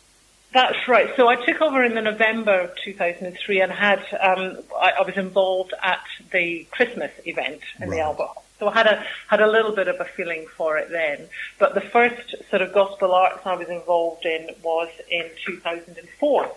[0.52, 1.16] That's right.
[1.16, 5.16] So I took over in the November of 2003 and had um, I, I, was
[5.18, 6.02] involved at
[6.32, 7.98] the Christmas event in right.
[7.98, 8.44] the Albert Hall.
[8.60, 11.28] So I had a had a little bit of a feeling for it then.
[11.57, 16.51] But the first sort of gospel arts I was involved in was in 2004.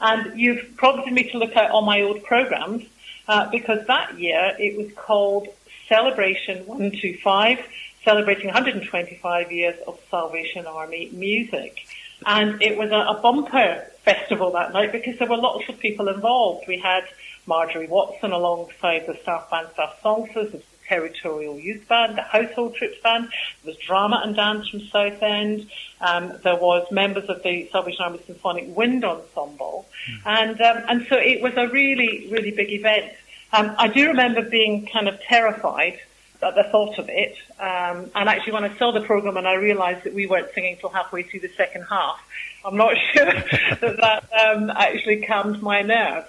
[0.00, 2.84] And you've prompted me to look at all my old programs
[3.28, 5.48] uh, because that year it was called
[5.88, 7.60] Celebration 125,
[8.04, 11.86] celebrating 125 years of Salvation Army music.
[12.24, 16.08] And it was a, a bumper festival that night because there were lots of people
[16.08, 16.66] involved.
[16.68, 17.04] We had
[17.46, 23.28] Marjorie Watson alongside the staff band, staff songsters, territorial youth band, the household troops band.
[23.62, 25.68] There was drama and dance from Southend.
[26.00, 30.20] Um, there was members of the Salvation Army Symphonic Wind Ensemble, mm.
[30.26, 33.12] and um, and so it was a really really big event.
[33.52, 36.00] Um, I do remember being kind of terrified
[36.42, 37.36] at the thought of it.
[37.58, 40.76] Um, and actually, when I saw the program and I realised that we weren't singing
[40.78, 42.20] till halfway through the second half,
[42.64, 46.28] I'm not sure that that um, actually calmed my nerves.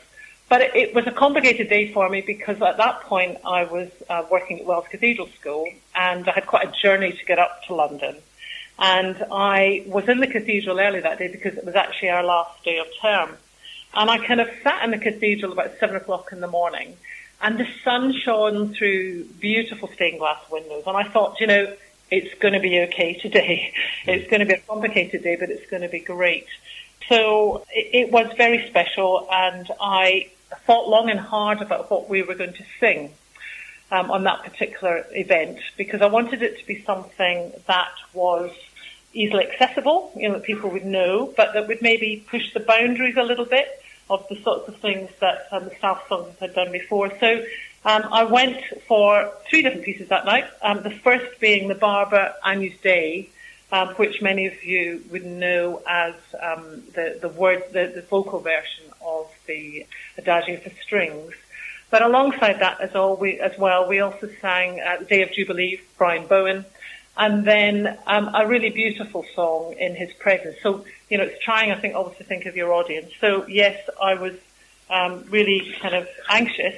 [0.50, 4.24] But it, was a complicated day for me because at that point I was uh,
[4.32, 7.76] working at Wells Cathedral School and I had quite a journey to get up to
[7.76, 8.16] London.
[8.80, 12.64] And I was in the cathedral early that day because it was actually our last
[12.64, 13.36] day of term.
[13.93, 16.95] And I kind of sat in the cathedral about seven o'clock in the morning
[17.41, 20.84] and the sun shone through beautiful stained glass windows.
[20.88, 21.74] And I thought, you know,
[22.10, 23.74] it's going to be okay today.
[24.06, 26.48] It's going to be a complicated day, but it's going to be great.
[27.10, 30.30] So it was very special, and I
[30.66, 33.12] thought long and hard about what we were going to sing
[33.91, 38.52] um, on that particular event because I wanted it to be something that was
[39.14, 43.18] easily accessible, you know, that people would know, but that would maybe push the boundaries
[43.18, 43.68] a little bit
[44.10, 47.12] of the sorts of things that um, the staff songs had done before.
[47.20, 47.43] So
[47.86, 50.45] um, I went for three different pieces that night.
[50.62, 53.30] Um, the first being the Barber Agnus Dei,
[53.72, 58.39] um, which many of you would know as um, the the word the, the vocal
[58.39, 59.86] version of the
[60.18, 61.34] Adagio for strings.
[61.89, 65.80] But alongside that, as, all we, as well, we also sang the Day of Jubilee,
[65.98, 66.66] Brian Bowen,
[67.16, 70.58] and then um, a really beautiful song in his presence.
[70.62, 73.12] So, you know, it's trying, I think, always to think of your audience.
[73.20, 74.34] So, yes, I was
[74.89, 76.76] um, really kind of anxious,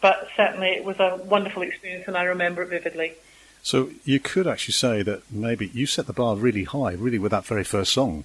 [0.00, 3.12] but certainly it was a wonderful experience, and I remember it vividly.
[3.62, 7.32] So you could actually say that maybe you set the bar really high, really, with
[7.32, 8.24] that very first song.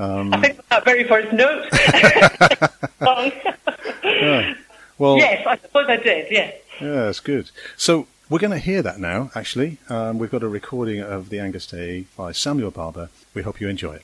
[0.00, 1.68] Um, I think that very first note.
[4.02, 4.54] yeah.
[4.96, 6.28] Well, yes, I suppose I did.
[6.30, 6.54] Yes.
[6.80, 7.50] Yeah, that's good.
[7.76, 9.30] So we're going to hear that now.
[9.34, 13.10] Actually, um, we've got a recording of the Agnus Dei by Samuel Barber.
[13.34, 14.02] We hope you enjoy it.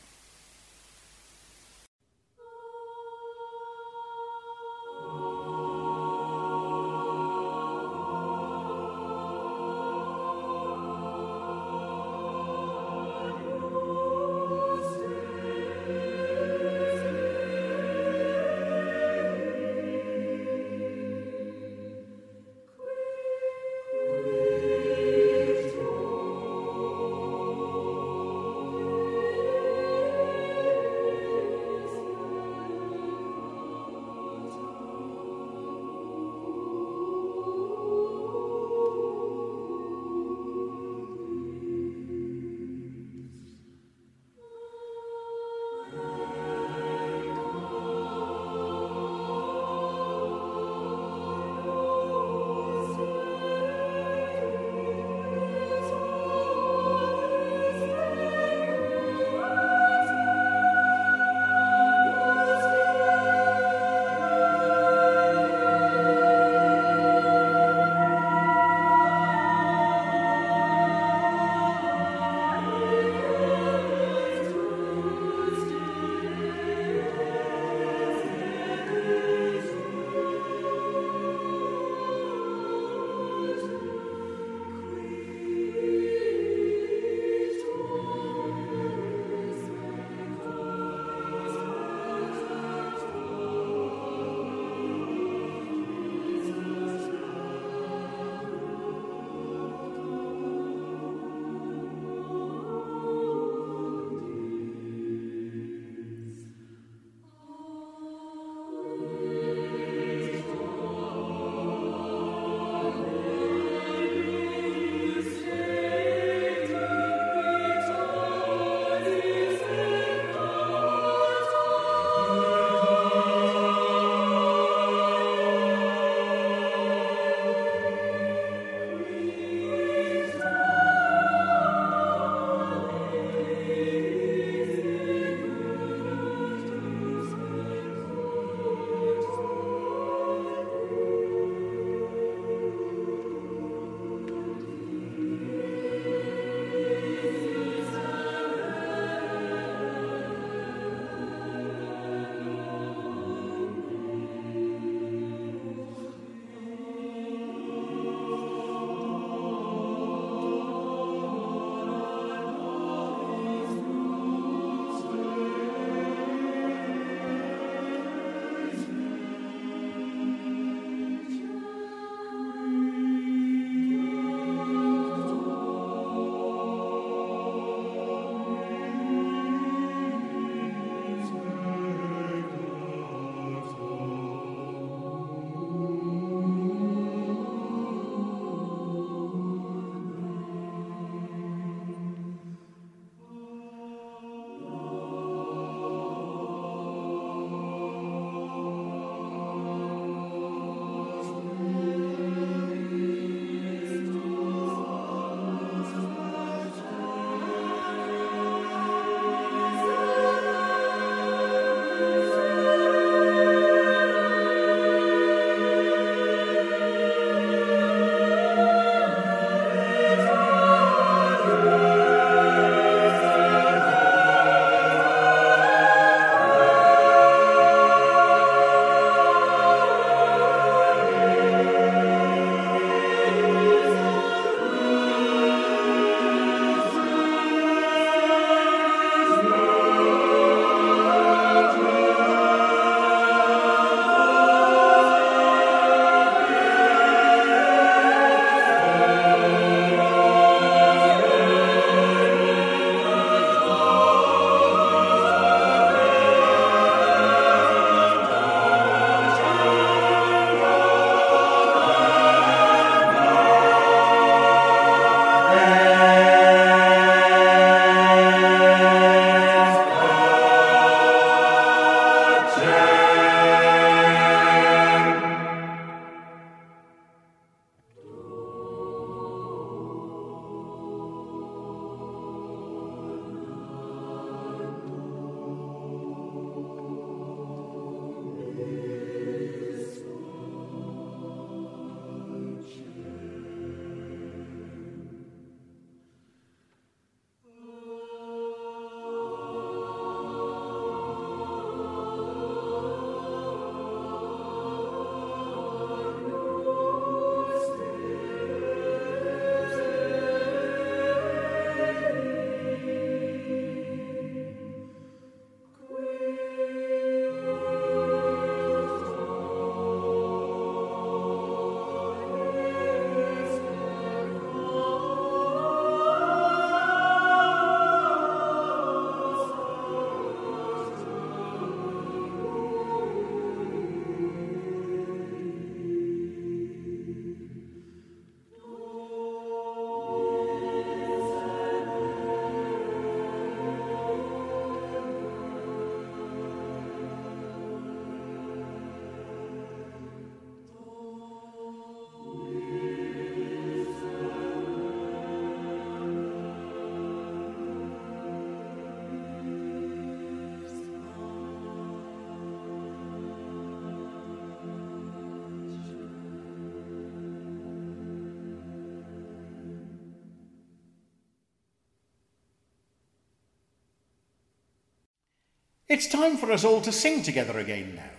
[375.89, 378.11] It's time for us all to sing together again now.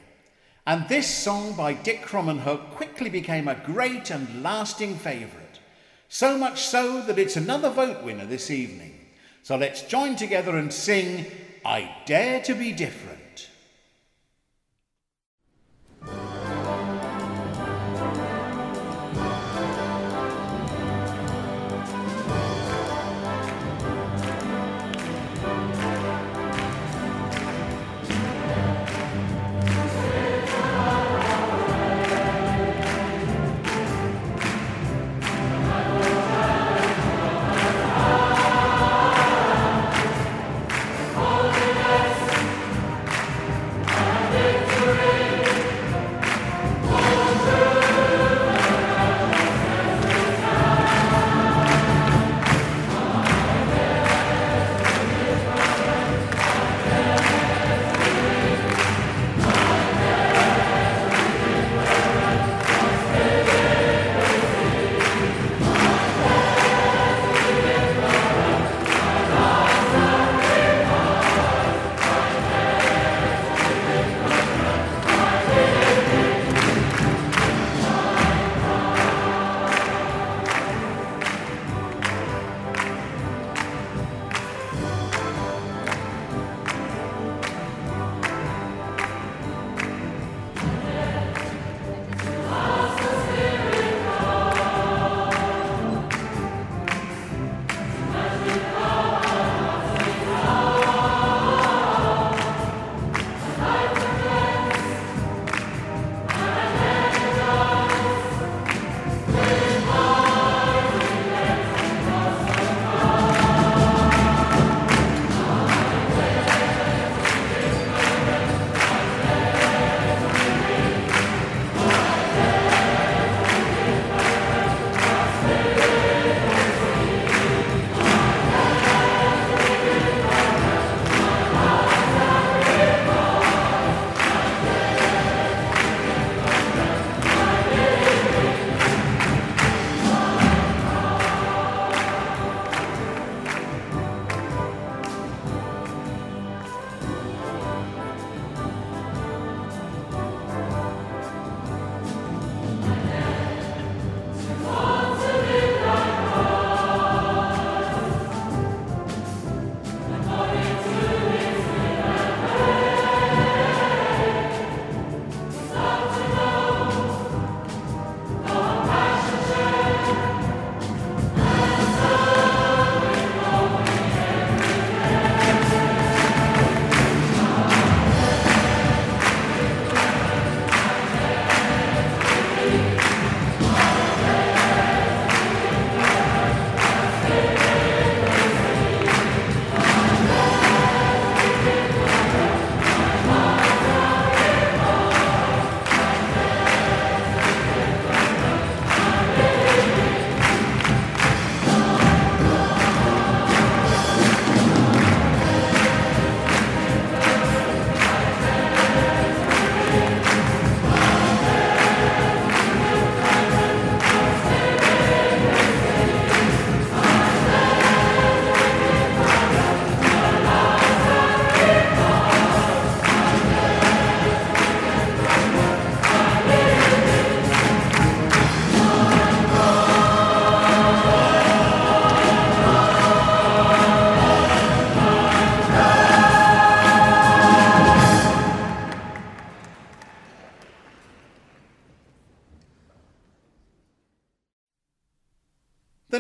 [0.66, 5.60] And this song by Dick Krommenhoek quickly became a great and lasting favourite.
[6.08, 8.94] So much so that it's another vote winner this evening.
[9.44, 11.26] So let's join together and sing
[11.66, 13.07] I Dare to Be Different.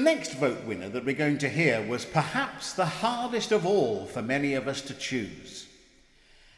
[0.07, 4.21] Next vote winner that we're going to hear was perhaps the hardest of all for
[4.21, 5.67] many of us to choose.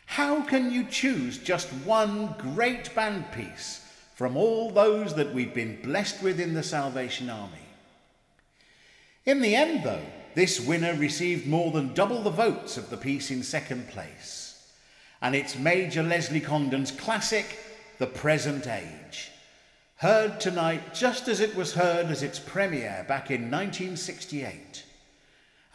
[0.06, 5.82] How can you choose just one great band piece from all those that we've been
[5.82, 7.66] blessed with in the Salvation Army?
[9.26, 10.06] In the end, though,
[10.36, 14.64] this winner received more than double the votes of the piece in second place,
[15.24, 17.58] and it's Major Leslie Condon's classic,
[17.98, 19.32] The Present Age
[20.00, 24.86] heard tonight just as it was heard as its premiere back in 1968.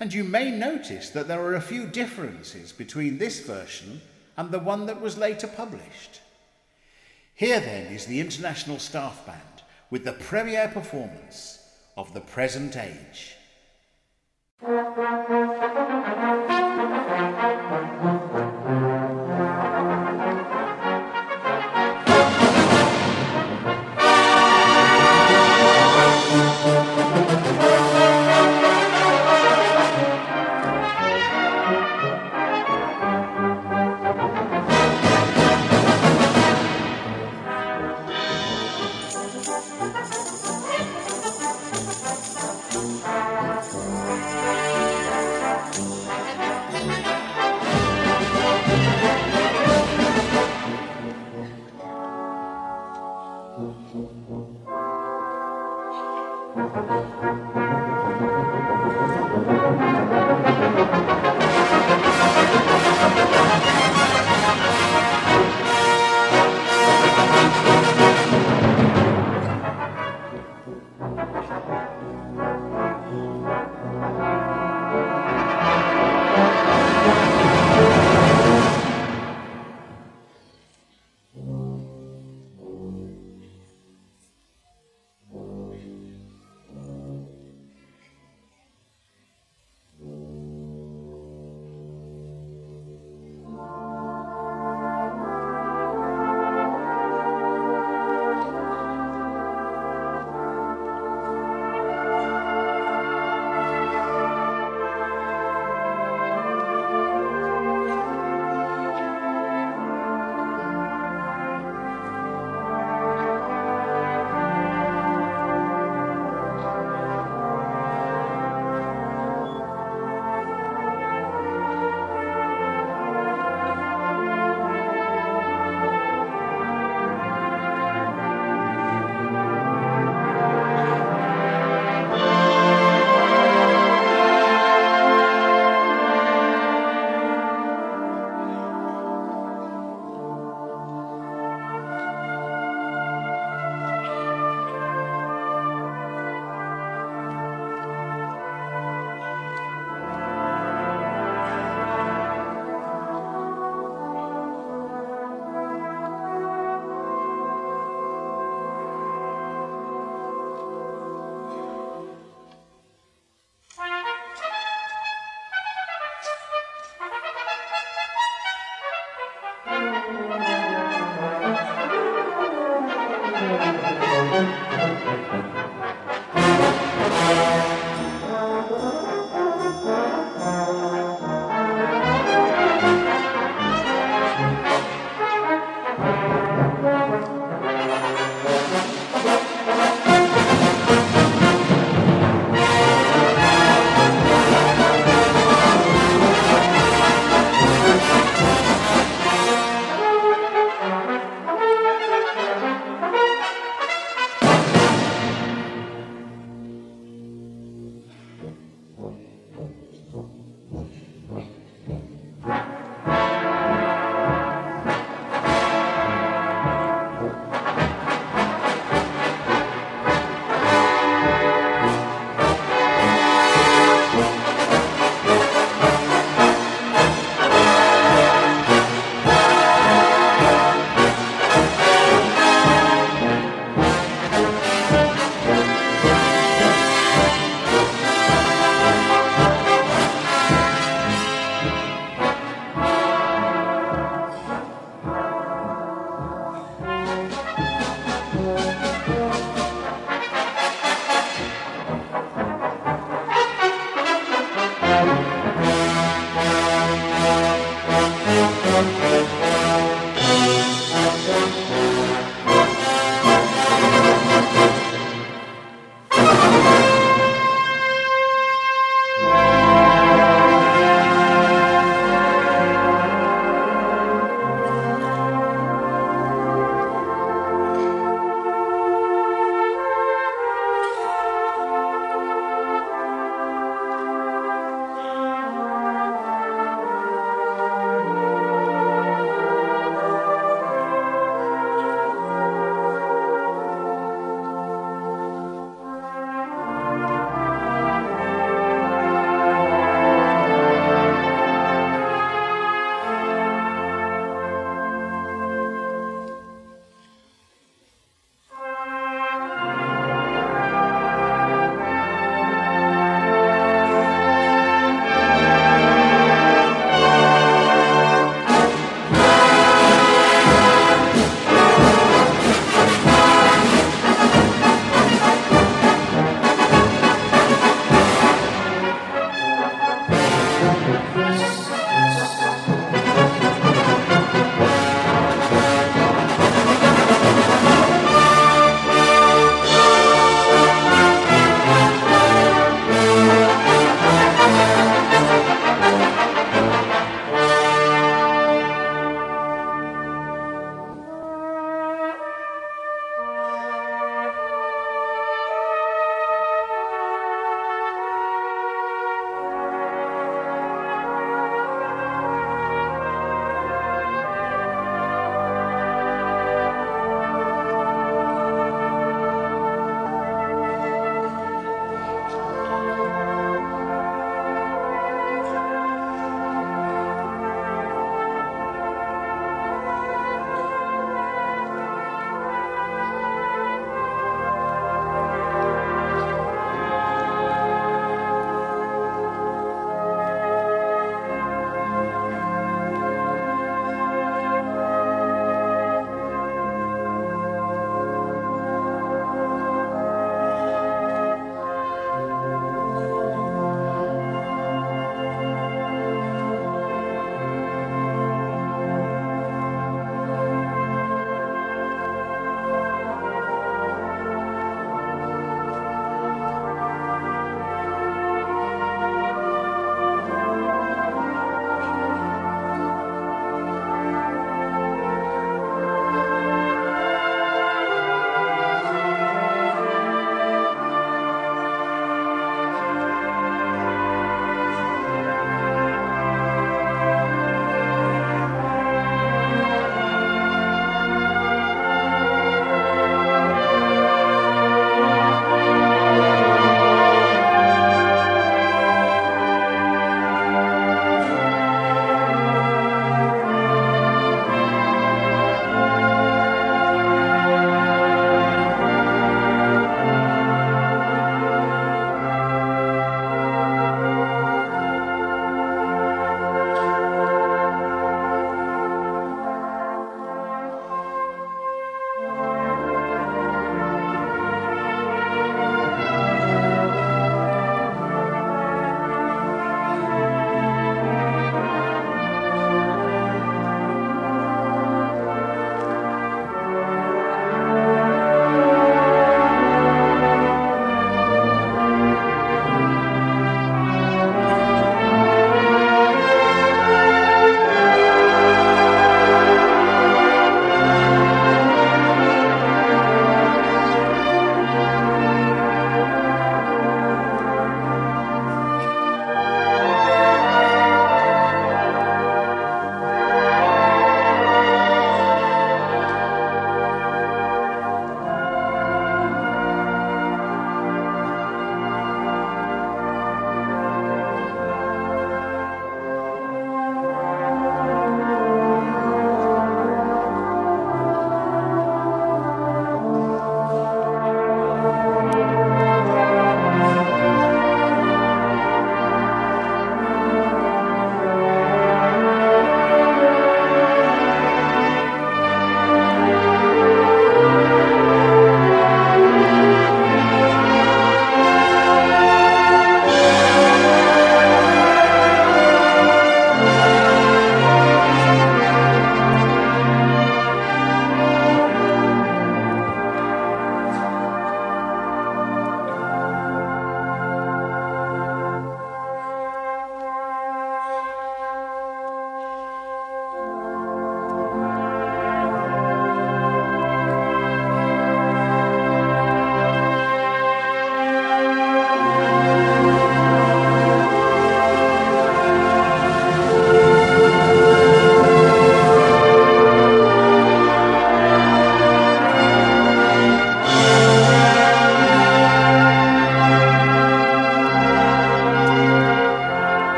[0.00, 4.00] And you may notice that there are a few differences between this version
[4.38, 6.22] and the one that was later published.
[7.34, 11.58] Here then is the International Staff Band with the premiere performance
[11.94, 13.36] of The Present Age.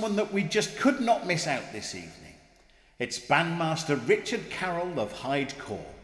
[0.00, 2.32] Someone that we just could not miss out this evening.
[2.98, 5.94] It's bandmaster Richard Carroll of Hythe Corps.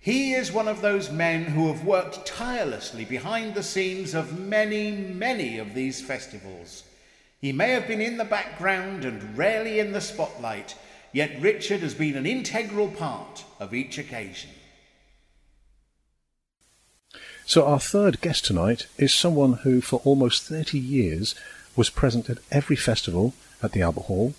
[0.00, 4.90] He is one of those men who have worked tirelessly behind the scenes of many,
[4.90, 6.82] many of these festivals.
[7.40, 10.74] He may have been in the background and rarely in the spotlight,
[11.12, 14.50] yet Richard has been an integral part of each occasion.
[17.46, 21.36] So, our third guest tonight is someone who, for almost 30 years,
[21.76, 24.34] was present at every festival at the Albert Hall,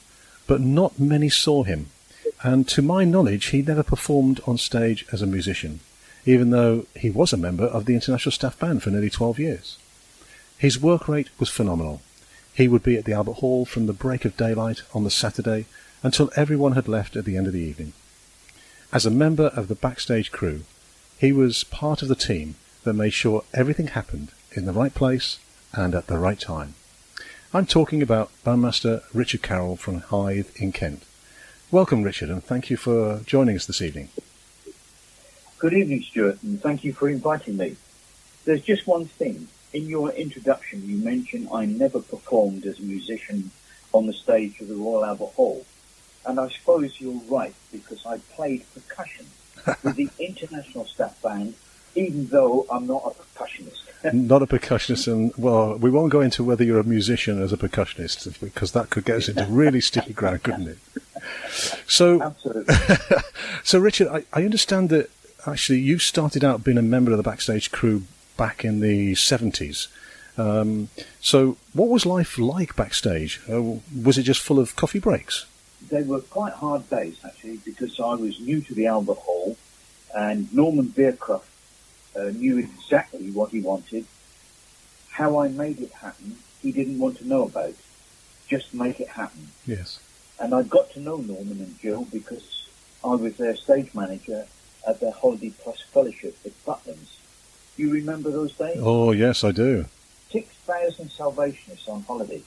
[0.47, 1.87] but not many saw him.
[2.43, 5.79] And to my knowledge, he never performed on stage as a musician,
[6.25, 9.77] even though he was a member of the International Staff Band for nearly 12 years.
[10.57, 12.01] His work rate was phenomenal.
[12.53, 15.65] He would be at the Albert Hall from the break of daylight on the Saturday
[16.03, 17.93] until everyone had left at the end of the evening.
[18.93, 20.61] As a member of the backstage crew,
[21.17, 25.39] he was part of the team that made sure everything happened in the right place
[25.73, 26.75] and at the right time.
[27.55, 31.03] I'm talking about bandmaster Richard Carroll from Hythe in Kent.
[31.71, 34.09] Welcome, Richard, and thank you for joining us this evening.
[35.57, 37.77] Good evening, Stuart, and thank you for inviting me.
[38.43, 39.47] There's just one thing.
[39.71, 43.51] In your introduction, you mentioned I never performed as a musician
[43.93, 45.65] on the stage of the Royal Albert Hall.
[46.25, 49.27] And I suppose you're right, because I played percussion
[49.81, 51.53] with the International Staff Band
[51.95, 53.84] even though I'm not a percussionist.
[54.13, 57.57] Not a percussionist, and well, we won't go into whether you're a musician as a
[57.57, 60.77] percussionist because that could get us into really sticky ground, couldn't it?
[61.87, 62.35] So,
[63.63, 65.09] so Richard, I, I understand that
[65.47, 68.03] actually you started out being a member of the backstage crew
[68.37, 69.87] back in the 70s.
[70.37, 70.89] Um,
[71.21, 73.39] so, what was life like backstage?
[73.49, 75.45] Uh, was it just full of coffee breaks?
[75.89, 79.55] They were quite hard days, actually, because I was new to the Albert Hall,
[80.13, 81.45] and Norman Bearcroft
[82.15, 84.05] uh, knew exactly what he wanted.
[85.09, 87.73] How I made it happen, he didn't want to know about.
[88.47, 89.49] Just make it happen.
[89.65, 89.99] Yes.
[90.39, 92.67] And I got to know Norman and Jill because
[93.03, 94.45] I was their stage manager
[94.87, 97.17] at their Holiday Plus Fellowship at Butlins.
[97.77, 98.77] You remember those days?
[98.79, 99.85] Oh, yes, I do.
[100.31, 102.41] 6,000 Salvationists on holiday,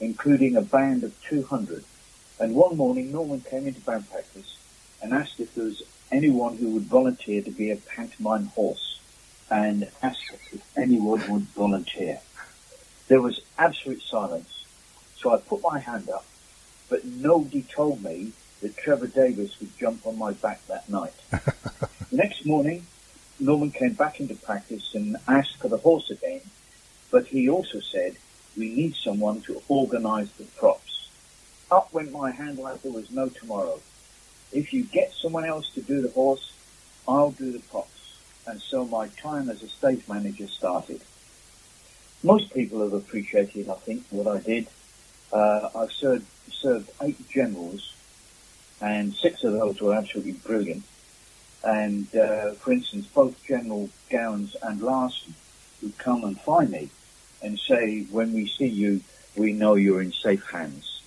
[0.00, 1.84] including a band of 200.
[2.38, 4.56] And one morning, Norman came into band practice
[5.02, 8.95] and asked if there was anyone who would volunteer to be a pantomime horse
[9.50, 12.20] and asked if anyone would volunteer.
[13.08, 14.64] There was absolute silence,
[15.16, 16.26] so I put my hand up,
[16.88, 21.14] but nobody told me that Trevor Davis would jump on my back that night.
[22.10, 22.86] The next morning,
[23.40, 26.40] Norman came back into practice and asked for the horse again,
[27.10, 28.16] but he also said,
[28.56, 31.08] we need someone to organise the props.
[31.70, 33.80] Up went my hand like there was no tomorrow.
[34.52, 36.52] If you get someone else to do the horse,
[37.08, 37.95] I'll do the props
[38.46, 41.00] and so my time as a stage manager started.
[42.22, 44.66] Most people have appreciated, I think, what I did.
[45.32, 47.94] Uh, I've served, served eight generals,
[48.80, 50.84] and six of those were absolutely brilliant.
[51.64, 55.34] And uh, for instance, both General Gowans and Larsson
[55.82, 56.90] would come and find me
[57.42, 59.00] and say, when we see you,
[59.36, 61.02] we know you're in safe hands.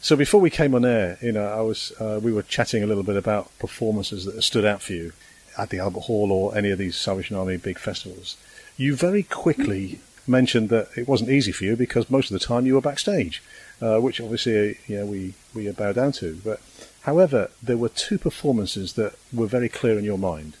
[0.00, 2.86] So before we came on air, you know, I was uh, we were chatting a
[2.86, 5.12] little bit about performances that stood out for you
[5.56, 8.36] at the Albert Hall or any of these Salvation Army big festivals,
[8.76, 12.66] you very quickly mentioned that it wasn't easy for you because most of the time
[12.66, 13.42] you were backstage,
[13.80, 16.40] uh, which obviously you know, we, we bow down to.
[16.44, 16.60] But
[17.02, 20.56] however, there were two performances that were very clear in your mind.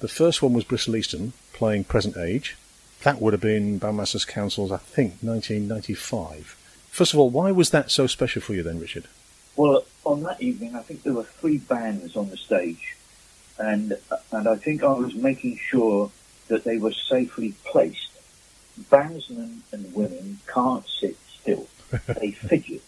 [0.00, 2.56] The first one was Bristol Easton playing Present Age.
[3.04, 6.56] That would have been Bandmasters Council's, I think, 1995.
[6.90, 9.04] First of all, why was that so special for you then, Richard?
[9.56, 12.96] Well, on that evening, I think there were three bands on the stage
[13.58, 13.96] and
[14.32, 16.10] and I think I was making sure
[16.48, 18.10] that they were safely placed.
[18.90, 21.68] Bandsmen and women can't sit still;
[22.20, 22.82] they fidget,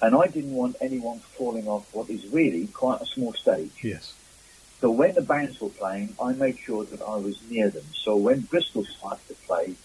[0.00, 3.72] and I didn't want anyone falling off what is really quite a small stage.
[3.82, 4.14] Yes.
[4.80, 7.86] So when the bands were playing, I made sure that I was near them.
[7.94, 9.76] So when Bristol started to play,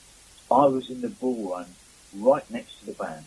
[0.52, 1.68] I was in the bull run
[2.16, 3.26] right next to the band.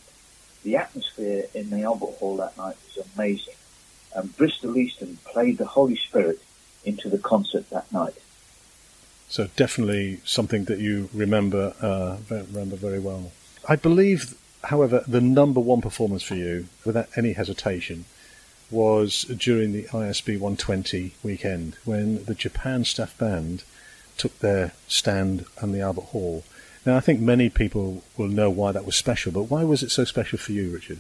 [0.65, 3.55] The atmosphere in the Albert Hall that night was amazing.
[4.15, 6.43] And Bristol Easton played the Holy Spirit
[6.85, 8.15] into the concert that night.
[9.29, 13.33] So definitely something that you remember uh, remember very well.
[13.69, 14.35] I believe,
[14.65, 18.05] however, the number one performance for you, without any hesitation,
[18.71, 23.65] was during the ISB 120 weekend when the Japan staff band
[24.17, 26.45] took their stand on the Albert Hall.
[26.85, 29.91] Now, I think many people will know why that was special, but why was it
[29.91, 30.99] so special for you, Richard?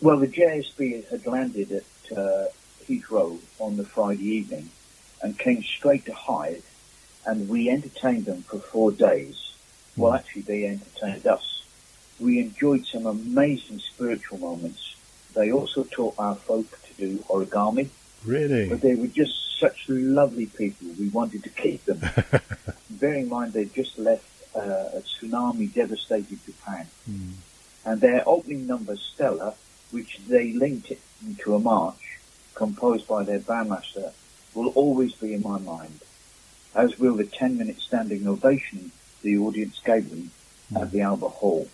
[0.00, 2.46] Well, the JSB had landed at uh,
[2.88, 4.70] Heathrow on the Friday evening,
[5.22, 6.62] and came straight to Hythe,
[7.24, 9.52] and we entertained them for four days.
[9.96, 10.18] Well, hmm.
[10.18, 11.62] actually, they entertained us.
[12.18, 14.94] we enjoyed some amazing spiritual moments.
[15.34, 17.88] They also taught our folk to do origami,
[18.24, 18.68] Really?
[18.68, 20.88] but they were just such lovely people.
[20.98, 22.00] We wanted to keep them.
[22.90, 24.24] Bear in mind they just left
[24.54, 24.60] uh,
[24.94, 26.86] a tsunami devastated Japan.
[27.84, 29.54] And their opening number, Stella,
[29.90, 32.18] which they linked it into a march
[32.54, 34.12] composed by their bandmaster,
[34.56, 36.00] will always be in my mind,
[36.74, 38.90] as will the 10-minute standing ovation
[39.22, 40.30] the audience gave them
[40.76, 41.68] at the Albert Hall.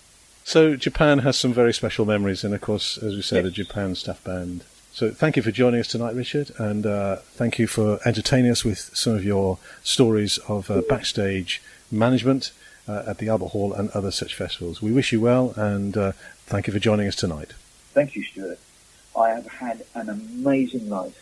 [0.44, 3.56] So Japan has some very special memories, and of course, as we said, the Yes.
[3.66, 4.64] Japan staff band.
[4.92, 8.64] So thank you for joining us tonight, Richard, and uh, thank you for entertaining us
[8.64, 12.52] with some of your stories of uh, backstage management
[12.88, 14.82] uh, at the Albert Hall and other such festivals.
[14.82, 16.12] We wish you well, and uh,
[16.46, 17.52] thank you for joining us tonight.
[17.94, 18.58] Thank you, Stuart.
[19.18, 21.16] I have had an amazing life,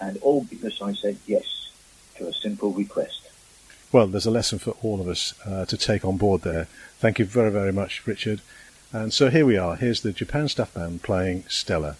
[0.00, 1.70] and all because I said yes
[2.16, 3.28] to a simple request.
[3.90, 6.66] Well, there's a lesson for all of us uh, to take on board there.
[6.98, 8.42] Thank you very, very much, Richard.
[8.92, 9.76] And so here we are.
[9.76, 11.96] Here's the Japan staff band playing Stella.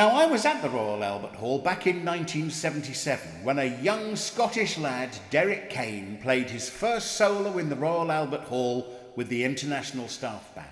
[0.00, 4.78] Now, I was at the Royal Albert Hall back in 1977 when a young Scottish
[4.78, 10.08] lad, Derick Kane, played his first solo in the Royal Albert Hall with the International
[10.08, 10.68] Staff Band.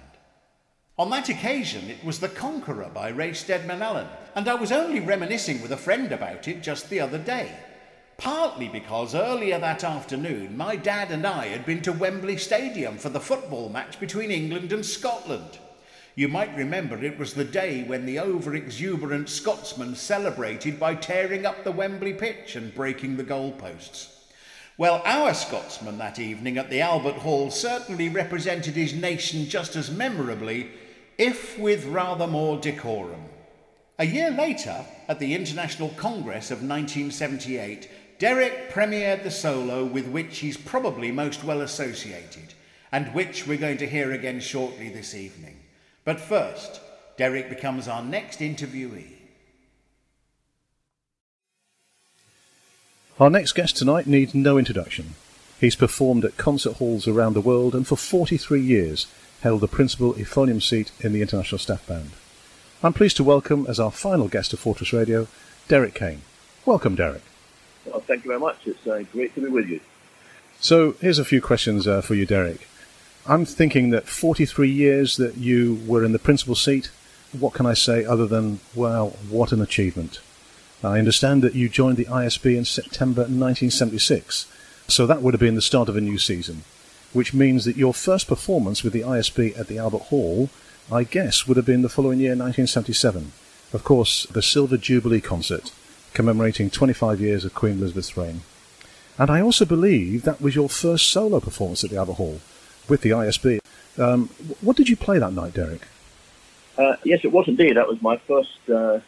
[0.96, 5.00] On that occasion, it was The Conqueror by Ray Steadman Allen, and I was only
[5.00, 7.52] reminiscing with a friend about it just the other day.
[8.16, 13.10] Partly because earlier that afternoon, my dad and I had been to Wembley Stadium for
[13.10, 15.59] the football match between England and Scotland.
[16.18, 21.46] You might remember it was the day when the over exuberant Scotsman celebrated by tearing
[21.46, 24.08] up the Wembley pitch and breaking the goalposts.
[24.76, 29.92] Well, our Scotsman that evening at the Albert Hall certainly represented his nation just as
[29.92, 30.72] memorably,
[31.18, 33.26] if with rather more decorum.
[34.00, 40.38] A year later, at the International Congress of 1978, Derick premiered the solo with which
[40.38, 42.54] he's probably most well associated,
[42.90, 45.57] and which we're going to hear again shortly this evening.
[46.09, 46.80] But first,
[47.18, 49.12] Derick becomes our next interviewee.
[53.20, 55.16] Our next guest tonight needs no introduction.
[55.60, 59.06] He's performed at concert halls around the world and for 43 years
[59.43, 62.12] held the principal euphonium seat in the International Staff Band.
[62.82, 65.28] I'm pleased to welcome as our final guest of Fortress Radio,
[65.68, 66.22] Derick Kane.
[66.64, 67.20] Welcome, Derick.
[67.85, 68.66] Well, thank you very much.
[68.66, 69.80] It's uh, great to be with you.
[70.59, 72.66] So, here's a few questions uh, for you, Derick.
[73.30, 76.90] I'm thinking that 43 years that you were in the principal seat,
[77.38, 80.20] what can I say other than, wow, what an achievement.
[80.82, 84.50] I understand that you joined the ISB in September 1976,
[84.88, 86.64] so that would have been the start of a new season,
[87.12, 90.48] which means that your first performance with the ISB at the Albert Hall,
[90.90, 93.32] I guess, would have been the following year, 1977.
[93.74, 95.70] Of course, the Silver Jubilee concert,
[96.14, 98.40] commemorating 25 years of Queen Elizabeth's reign.
[99.18, 102.40] And I also believe that was your first solo performance at the Albert Hall
[102.89, 103.60] with the ISB.
[103.98, 104.28] Um,
[104.60, 105.82] what did you play that night, Derick?
[106.77, 107.77] Uh, yes, it was indeed.
[107.77, 109.01] That was my first uh,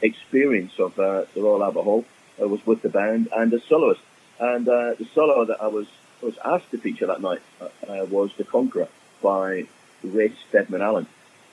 [0.00, 2.04] experience of uh, the Royal Albert Hall.
[2.40, 4.00] I was with the band and a soloist.
[4.38, 5.86] And uh, the solo that I was
[6.20, 8.88] was asked to feature that night uh, uh, was "The Conqueror"
[9.20, 9.66] by
[10.04, 11.06] Ray Steadman Allen.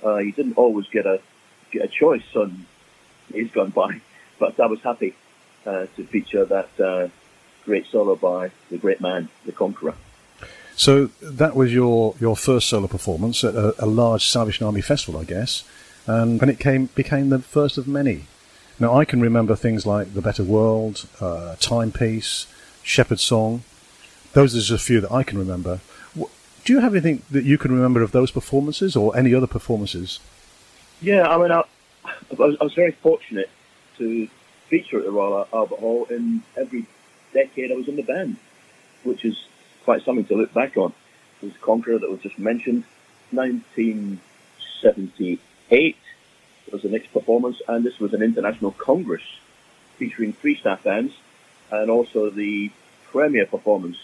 [0.04, 1.20] you didn't always get a
[1.72, 2.66] get a choice on
[3.34, 4.02] He's Gone By,
[4.40, 5.16] but I was happy
[5.66, 7.12] to feature that
[7.66, 9.96] great solo by the great man, The Conqueror.
[10.80, 15.20] So that was your, your first solo performance at a, a large Salvation Army festival,
[15.20, 15.66] I guess,
[16.08, 18.28] and, and it came became the first of many.
[18.80, 22.48] Now I can remember things like The Better World, uh, Timepiece,
[22.82, 23.64] Shepherd's Song.
[24.32, 25.82] Those are just a few that I can remember.
[26.16, 30.22] Do you have anything that you can remember of those performances or any other performances?
[31.02, 31.64] Yeah, I mean, I,
[32.06, 33.50] I, was, I was very fortunate
[33.98, 34.30] to
[34.70, 36.86] feature at the Royal Albert Hall in every
[37.34, 38.38] decade I was in the band,
[39.04, 39.49] which is
[39.90, 40.94] quite something to look back on.
[41.42, 42.84] Was Conqueror that was just mentioned,
[43.32, 45.98] 1978
[46.72, 49.24] was the next performance, and this was an international congress
[49.98, 51.16] featuring three staff bands,
[51.72, 52.70] and also the
[53.12, 53.98] premiere performance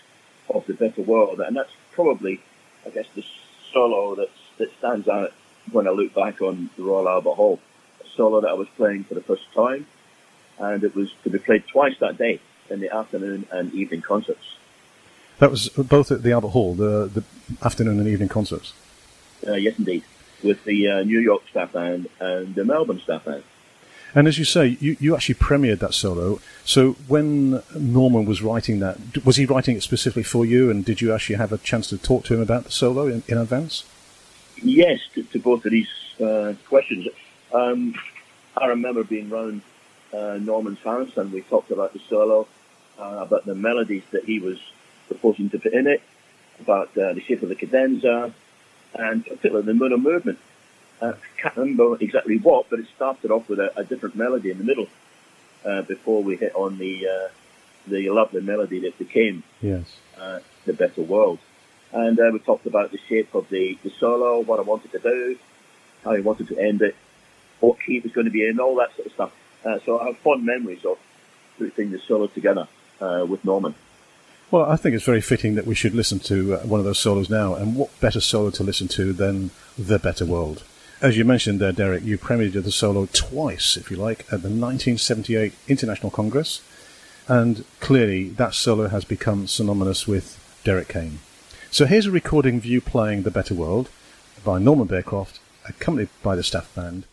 [0.49, 2.41] of the Better World, and that's probably,
[2.83, 3.23] I guess, the
[3.71, 5.33] solo that's, that stands out
[5.71, 7.59] when I look back on the Royal Albert Hall.
[8.03, 9.85] A solo that I was playing for the first time,
[10.57, 12.39] and it was to be played twice that day
[12.71, 14.55] in the afternoon and evening concerts.
[15.39, 17.23] That was both at the Albert Hall, the, the
[17.61, 18.73] afternoon and evening concerts.
[19.45, 20.03] Uh, yes, indeed,
[20.43, 23.43] with the uh, New York staff band and the Melbourne staff band.
[24.15, 26.39] And as you say, you, you actually premiered that solo.
[26.63, 30.71] So when Norman was writing that, was he writing it specifically for you?
[30.71, 33.23] And did you actually have a chance to talk to him about the solo in,
[33.27, 33.83] in advance?
[34.63, 35.89] Yes, to, to both of these
[36.23, 37.09] uh, questions.
[37.53, 37.93] Um,
[38.55, 39.61] I remember being round
[40.13, 42.47] uh, Norman's house and we talked about the solo,
[42.97, 44.59] uh, about the melodies that he was
[45.07, 46.02] proposing to put in it,
[46.60, 48.34] about uh, the shape of the cadenza,
[48.94, 50.40] and particularly the mono movement.
[51.02, 54.57] I can't remember exactly what, but it started off with a, a different melody in
[54.57, 54.88] the middle
[55.65, 57.30] uh, before we hit on the uh,
[57.88, 59.98] the lovely melody that became yes.
[60.18, 61.40] uh, the Better World.
[61.91, 64.99] And uh, we talked about the shape of the, the solo, what I wanted to
[64.99, 65.38] do,
[66.03, 66.95] how I wanted to end it,
[67.60, 69.32] what key was going to be in, all that sort of stuff.
[69.64, 70.98] Uh, so I have fond memories of
[71.57, 72.68] putting the solo together
[72.99, 73.76] uh, with Norman.
[74.56, 76.98] Well, I think it's very fitting that we should listen to uh, one of those
[76.98, 77.56] solos now.
[77.56, 80.64] And what better solo to listen to than The Better World?
[81.02, 84.48] As you mentioned there, Derick, you premiered the solo twice, if you like, at the
[84.48, 86.61] 1978 International Congress.
[87.27, 91.19] And clearly that solo has become synonymous with Derick Kane.
[91.69, 93.90] So here's a recording of you playing The Better World
[94.45, 97.03] by Norman Bearcroft, accompanied by the staff band.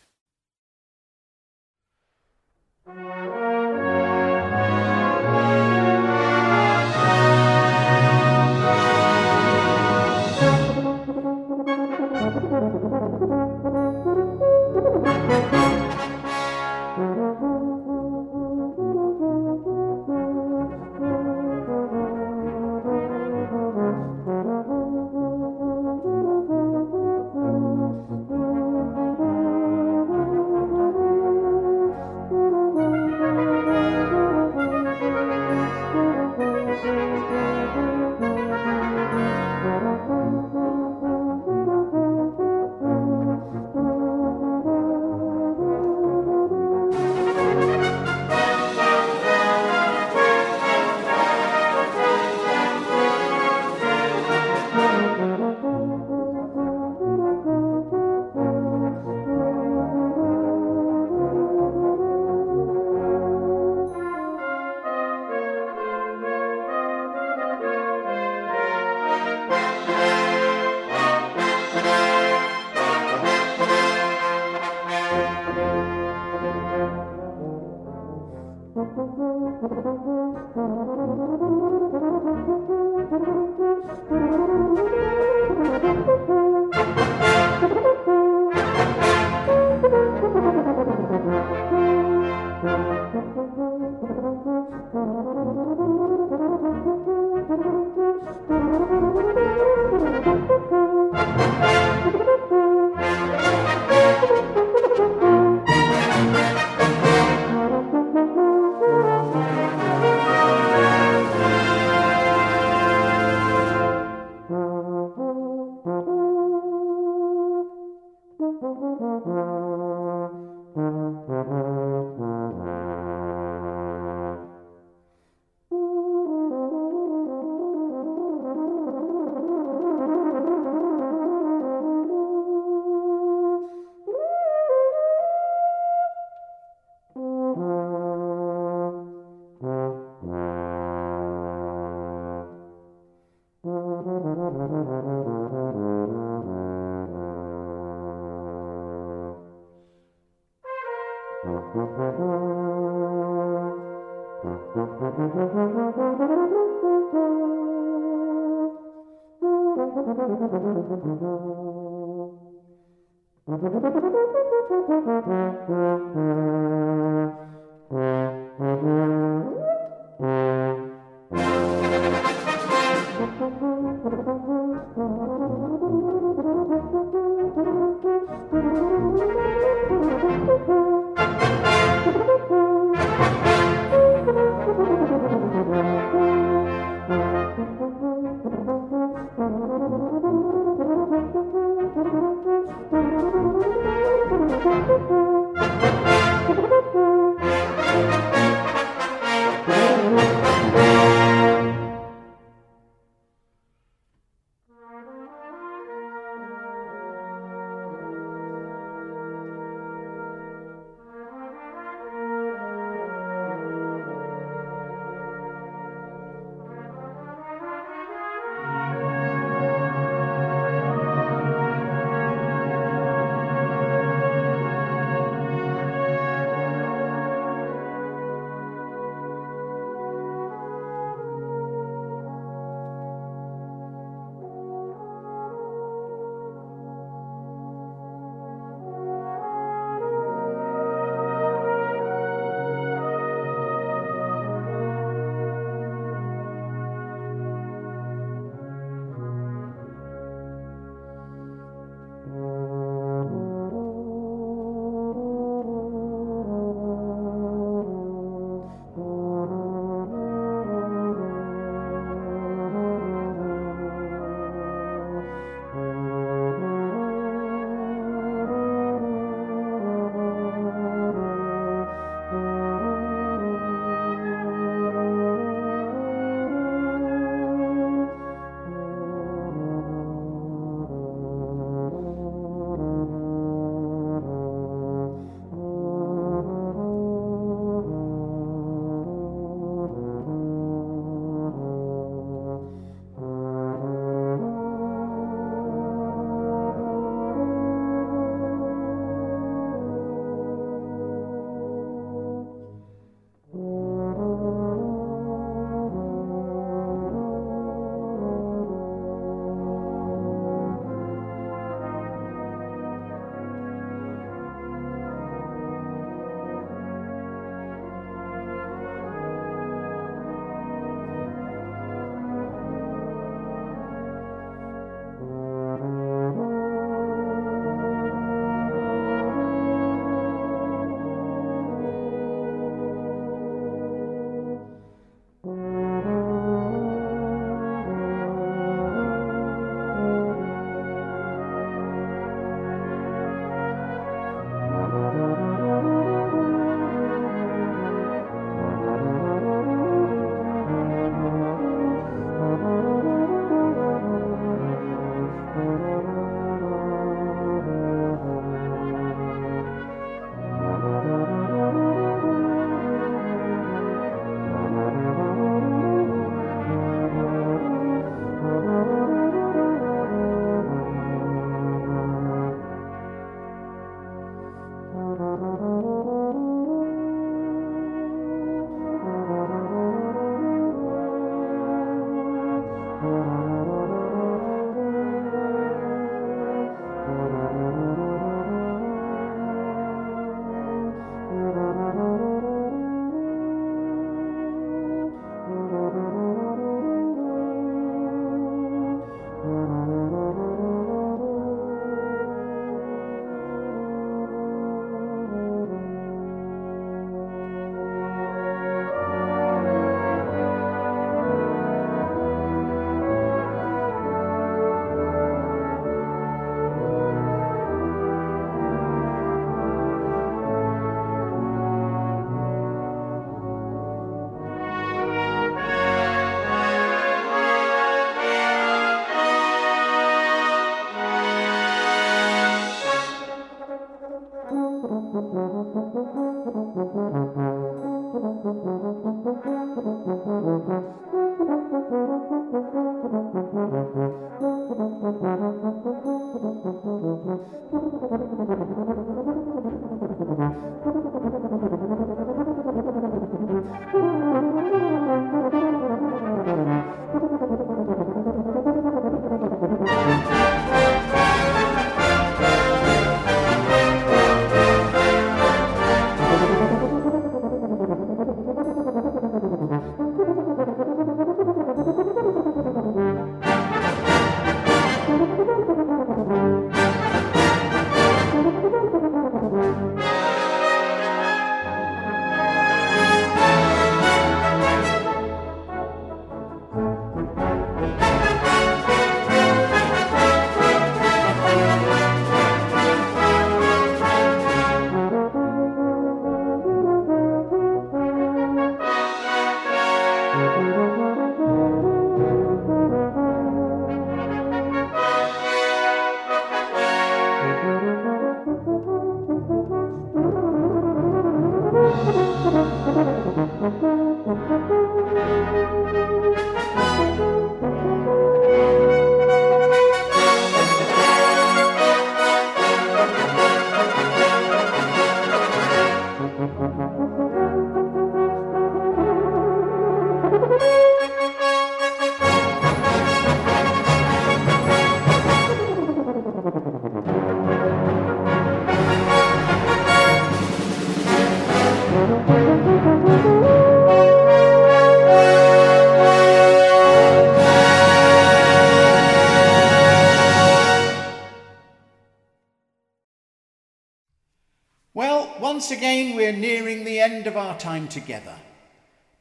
[557.93, 558.37] Together.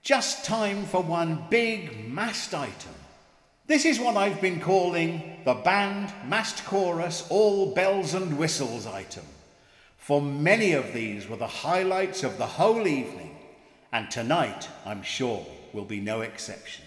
[0.02, 2.94] Just time for one big massed item.
[3.68, 9.26] This is what I've been calling the band massed chorus all bells and whistles item.
[9.98, 13.38] For many of these were the highlights of the whole evening,
[13.94, 16.86] and tonight, I'm sure, will be no exception.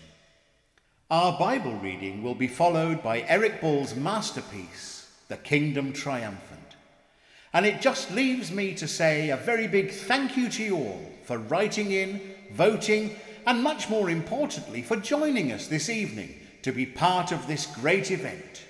[1.10, 6.63] Our Bible reading will be followed by Eric Ball's masterpiece, The Kingdom Triumphant.
[7.54, 11.12] And it just leaves me to say a very big thank you to you all
[11.22, 12.20] for writing in,
[12.52, 13.16] voting,
[13.46, 18.10] and much more importantly, for joining us this evening to be part of this great
[18.10, 18.64] event.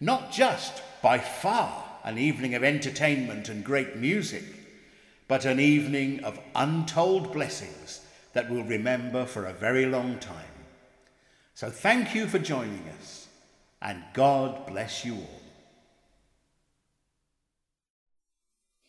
[0.00, 4.44] Not just by far an evening of entertainment and great music,
[5.28, 8.00] but an evening of untold blessings
[8.32, 10.34] that we'll remember for a very long time.
[11.54, 13.28] So thank you for joining us,
[13.80, 15.37] and God bless you all.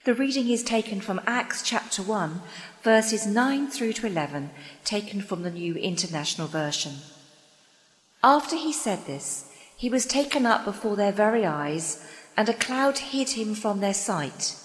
[0.06, 2.42] The reading is taken from Acts chapter 1,
[2.84, 4.50] verses 9 through to 11,
[4.86, 6.94] taken from the New International Version.
[8.24, 12.98] After he said this, he was taken up before their very eyes, and a cloud
[12.98, 14.56] hid him from their sight.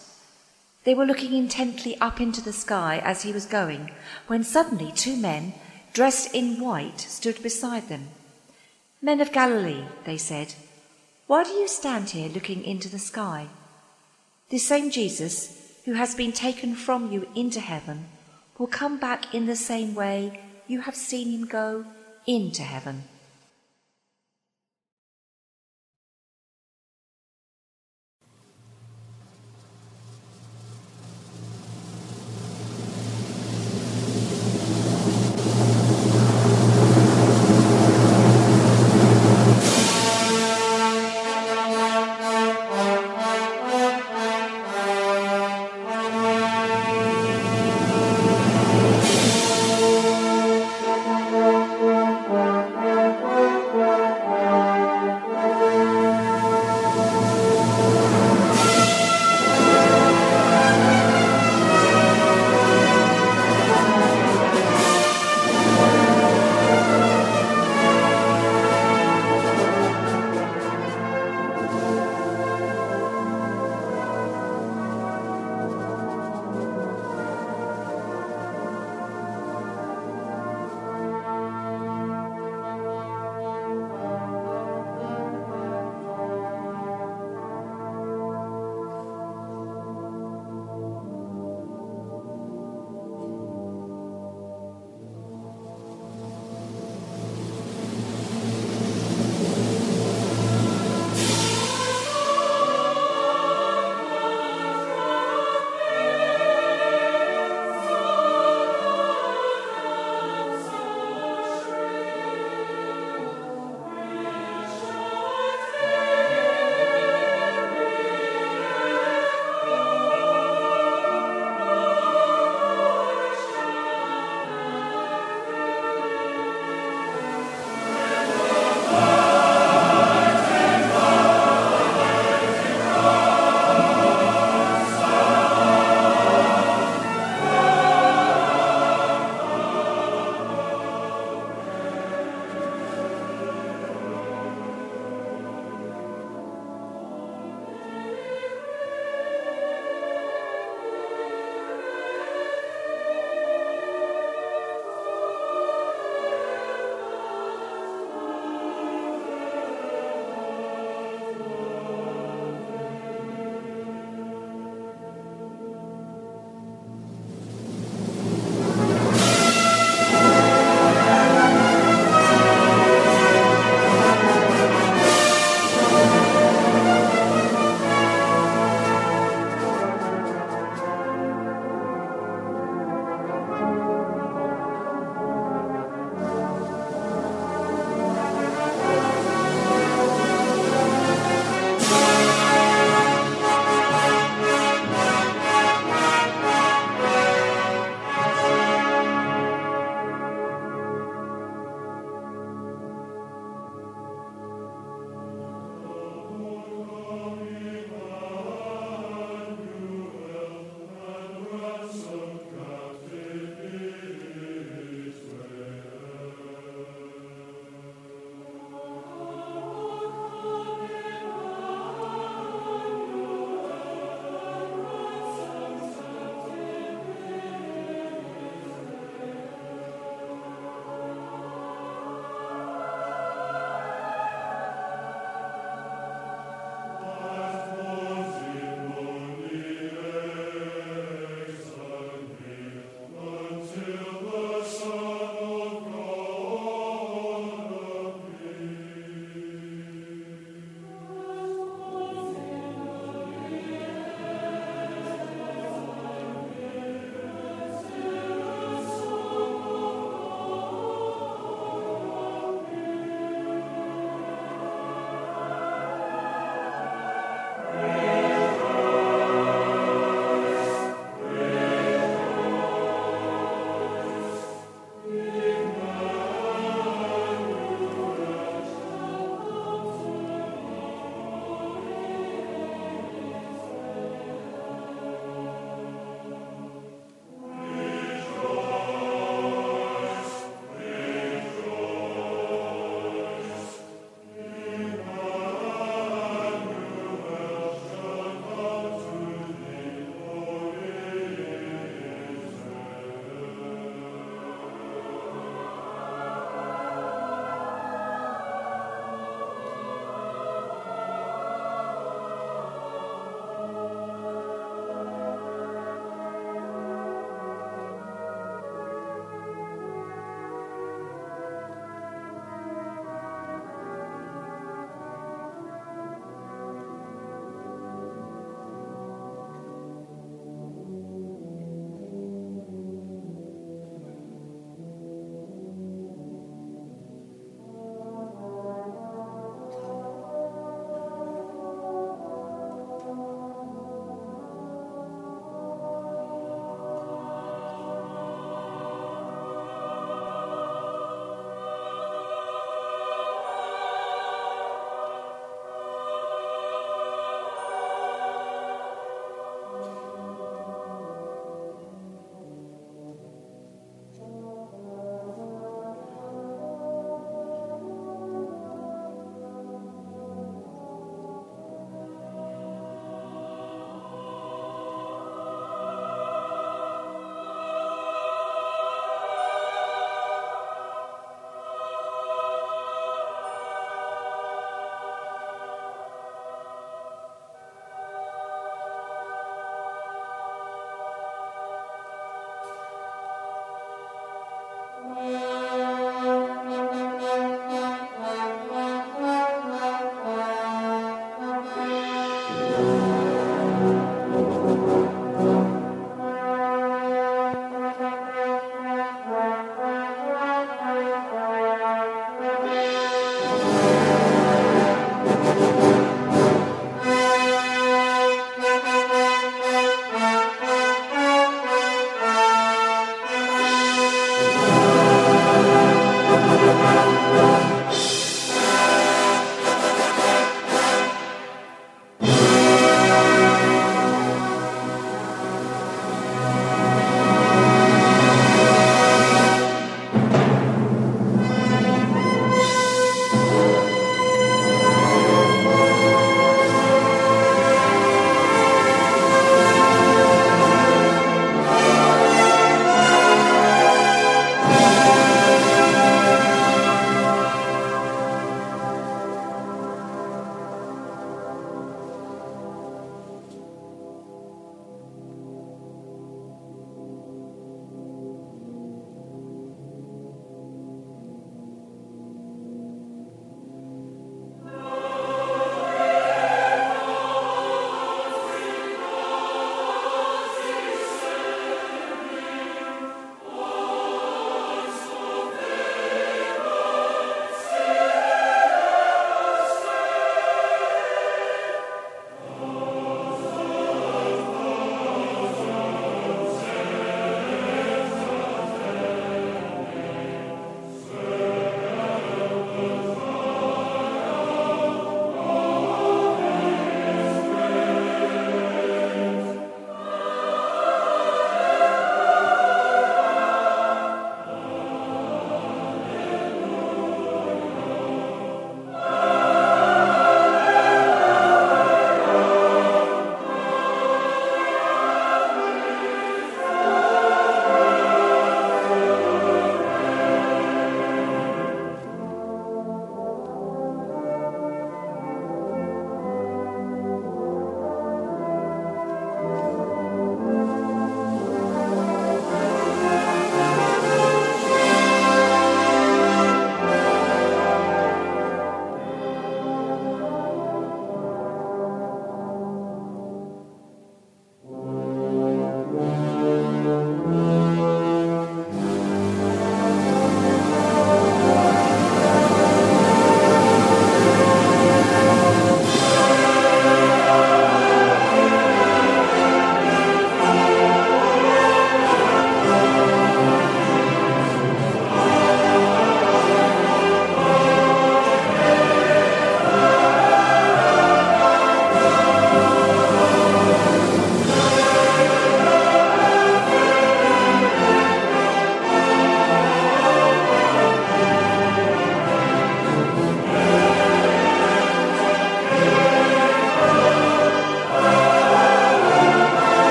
[0.85, 3.91] They were looking intently up into the sky as he was going,
[4.29, 5.55] when suddenly two men,
[5.93, 8.11] dressed in white, stood beside them.
[9.03, 10.55] Men of Galilee, they said,
[11.27, 13.49] why do you stand here looking into the sky?
[14.51, 18.07] This same Jesus, who has been taken from you into heaven,
[18.59, 21.85] will come back in the same way you have seen him go
[22.27, 23.05] into heaven.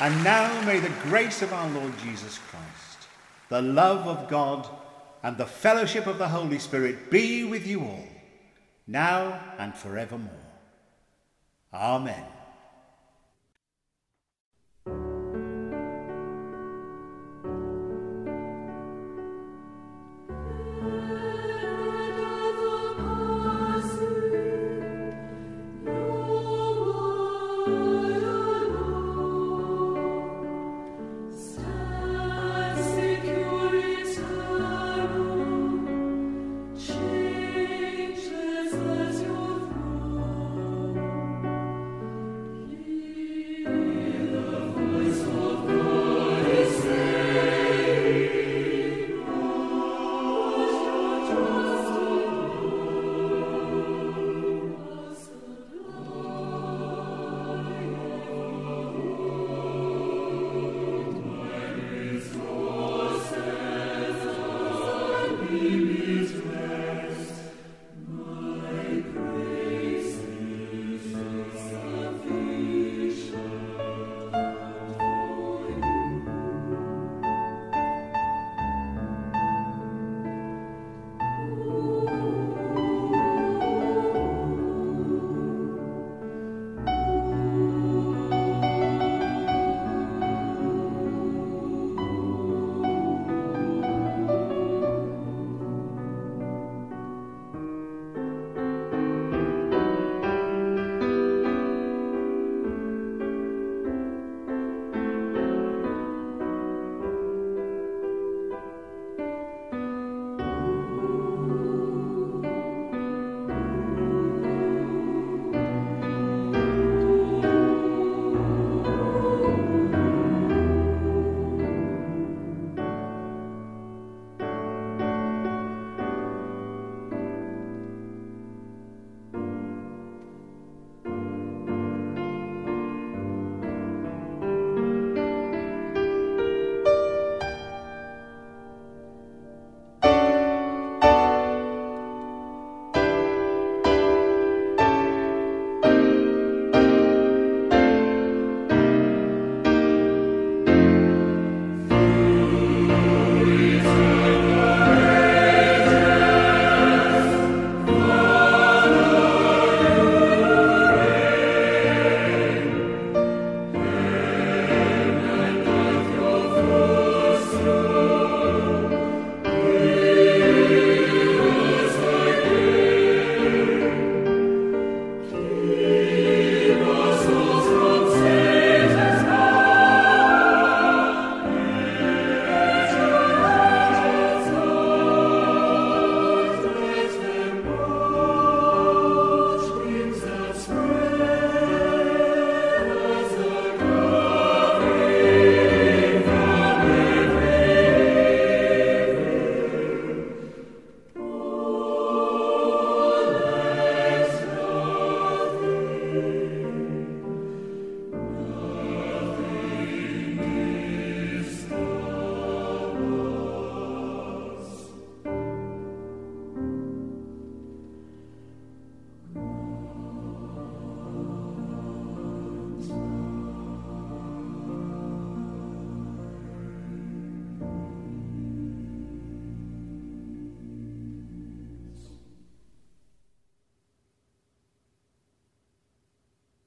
[0.00, 3.08] And now may the grace of our Lord Jesus Christ,
[3.48, 4.68] the love of God,
[5.22, 8.06] and the fellowship of the Holy Spirit be with you all,
[8.86, 10.30] now and forevermore.
[11.72, 12.35] Amen.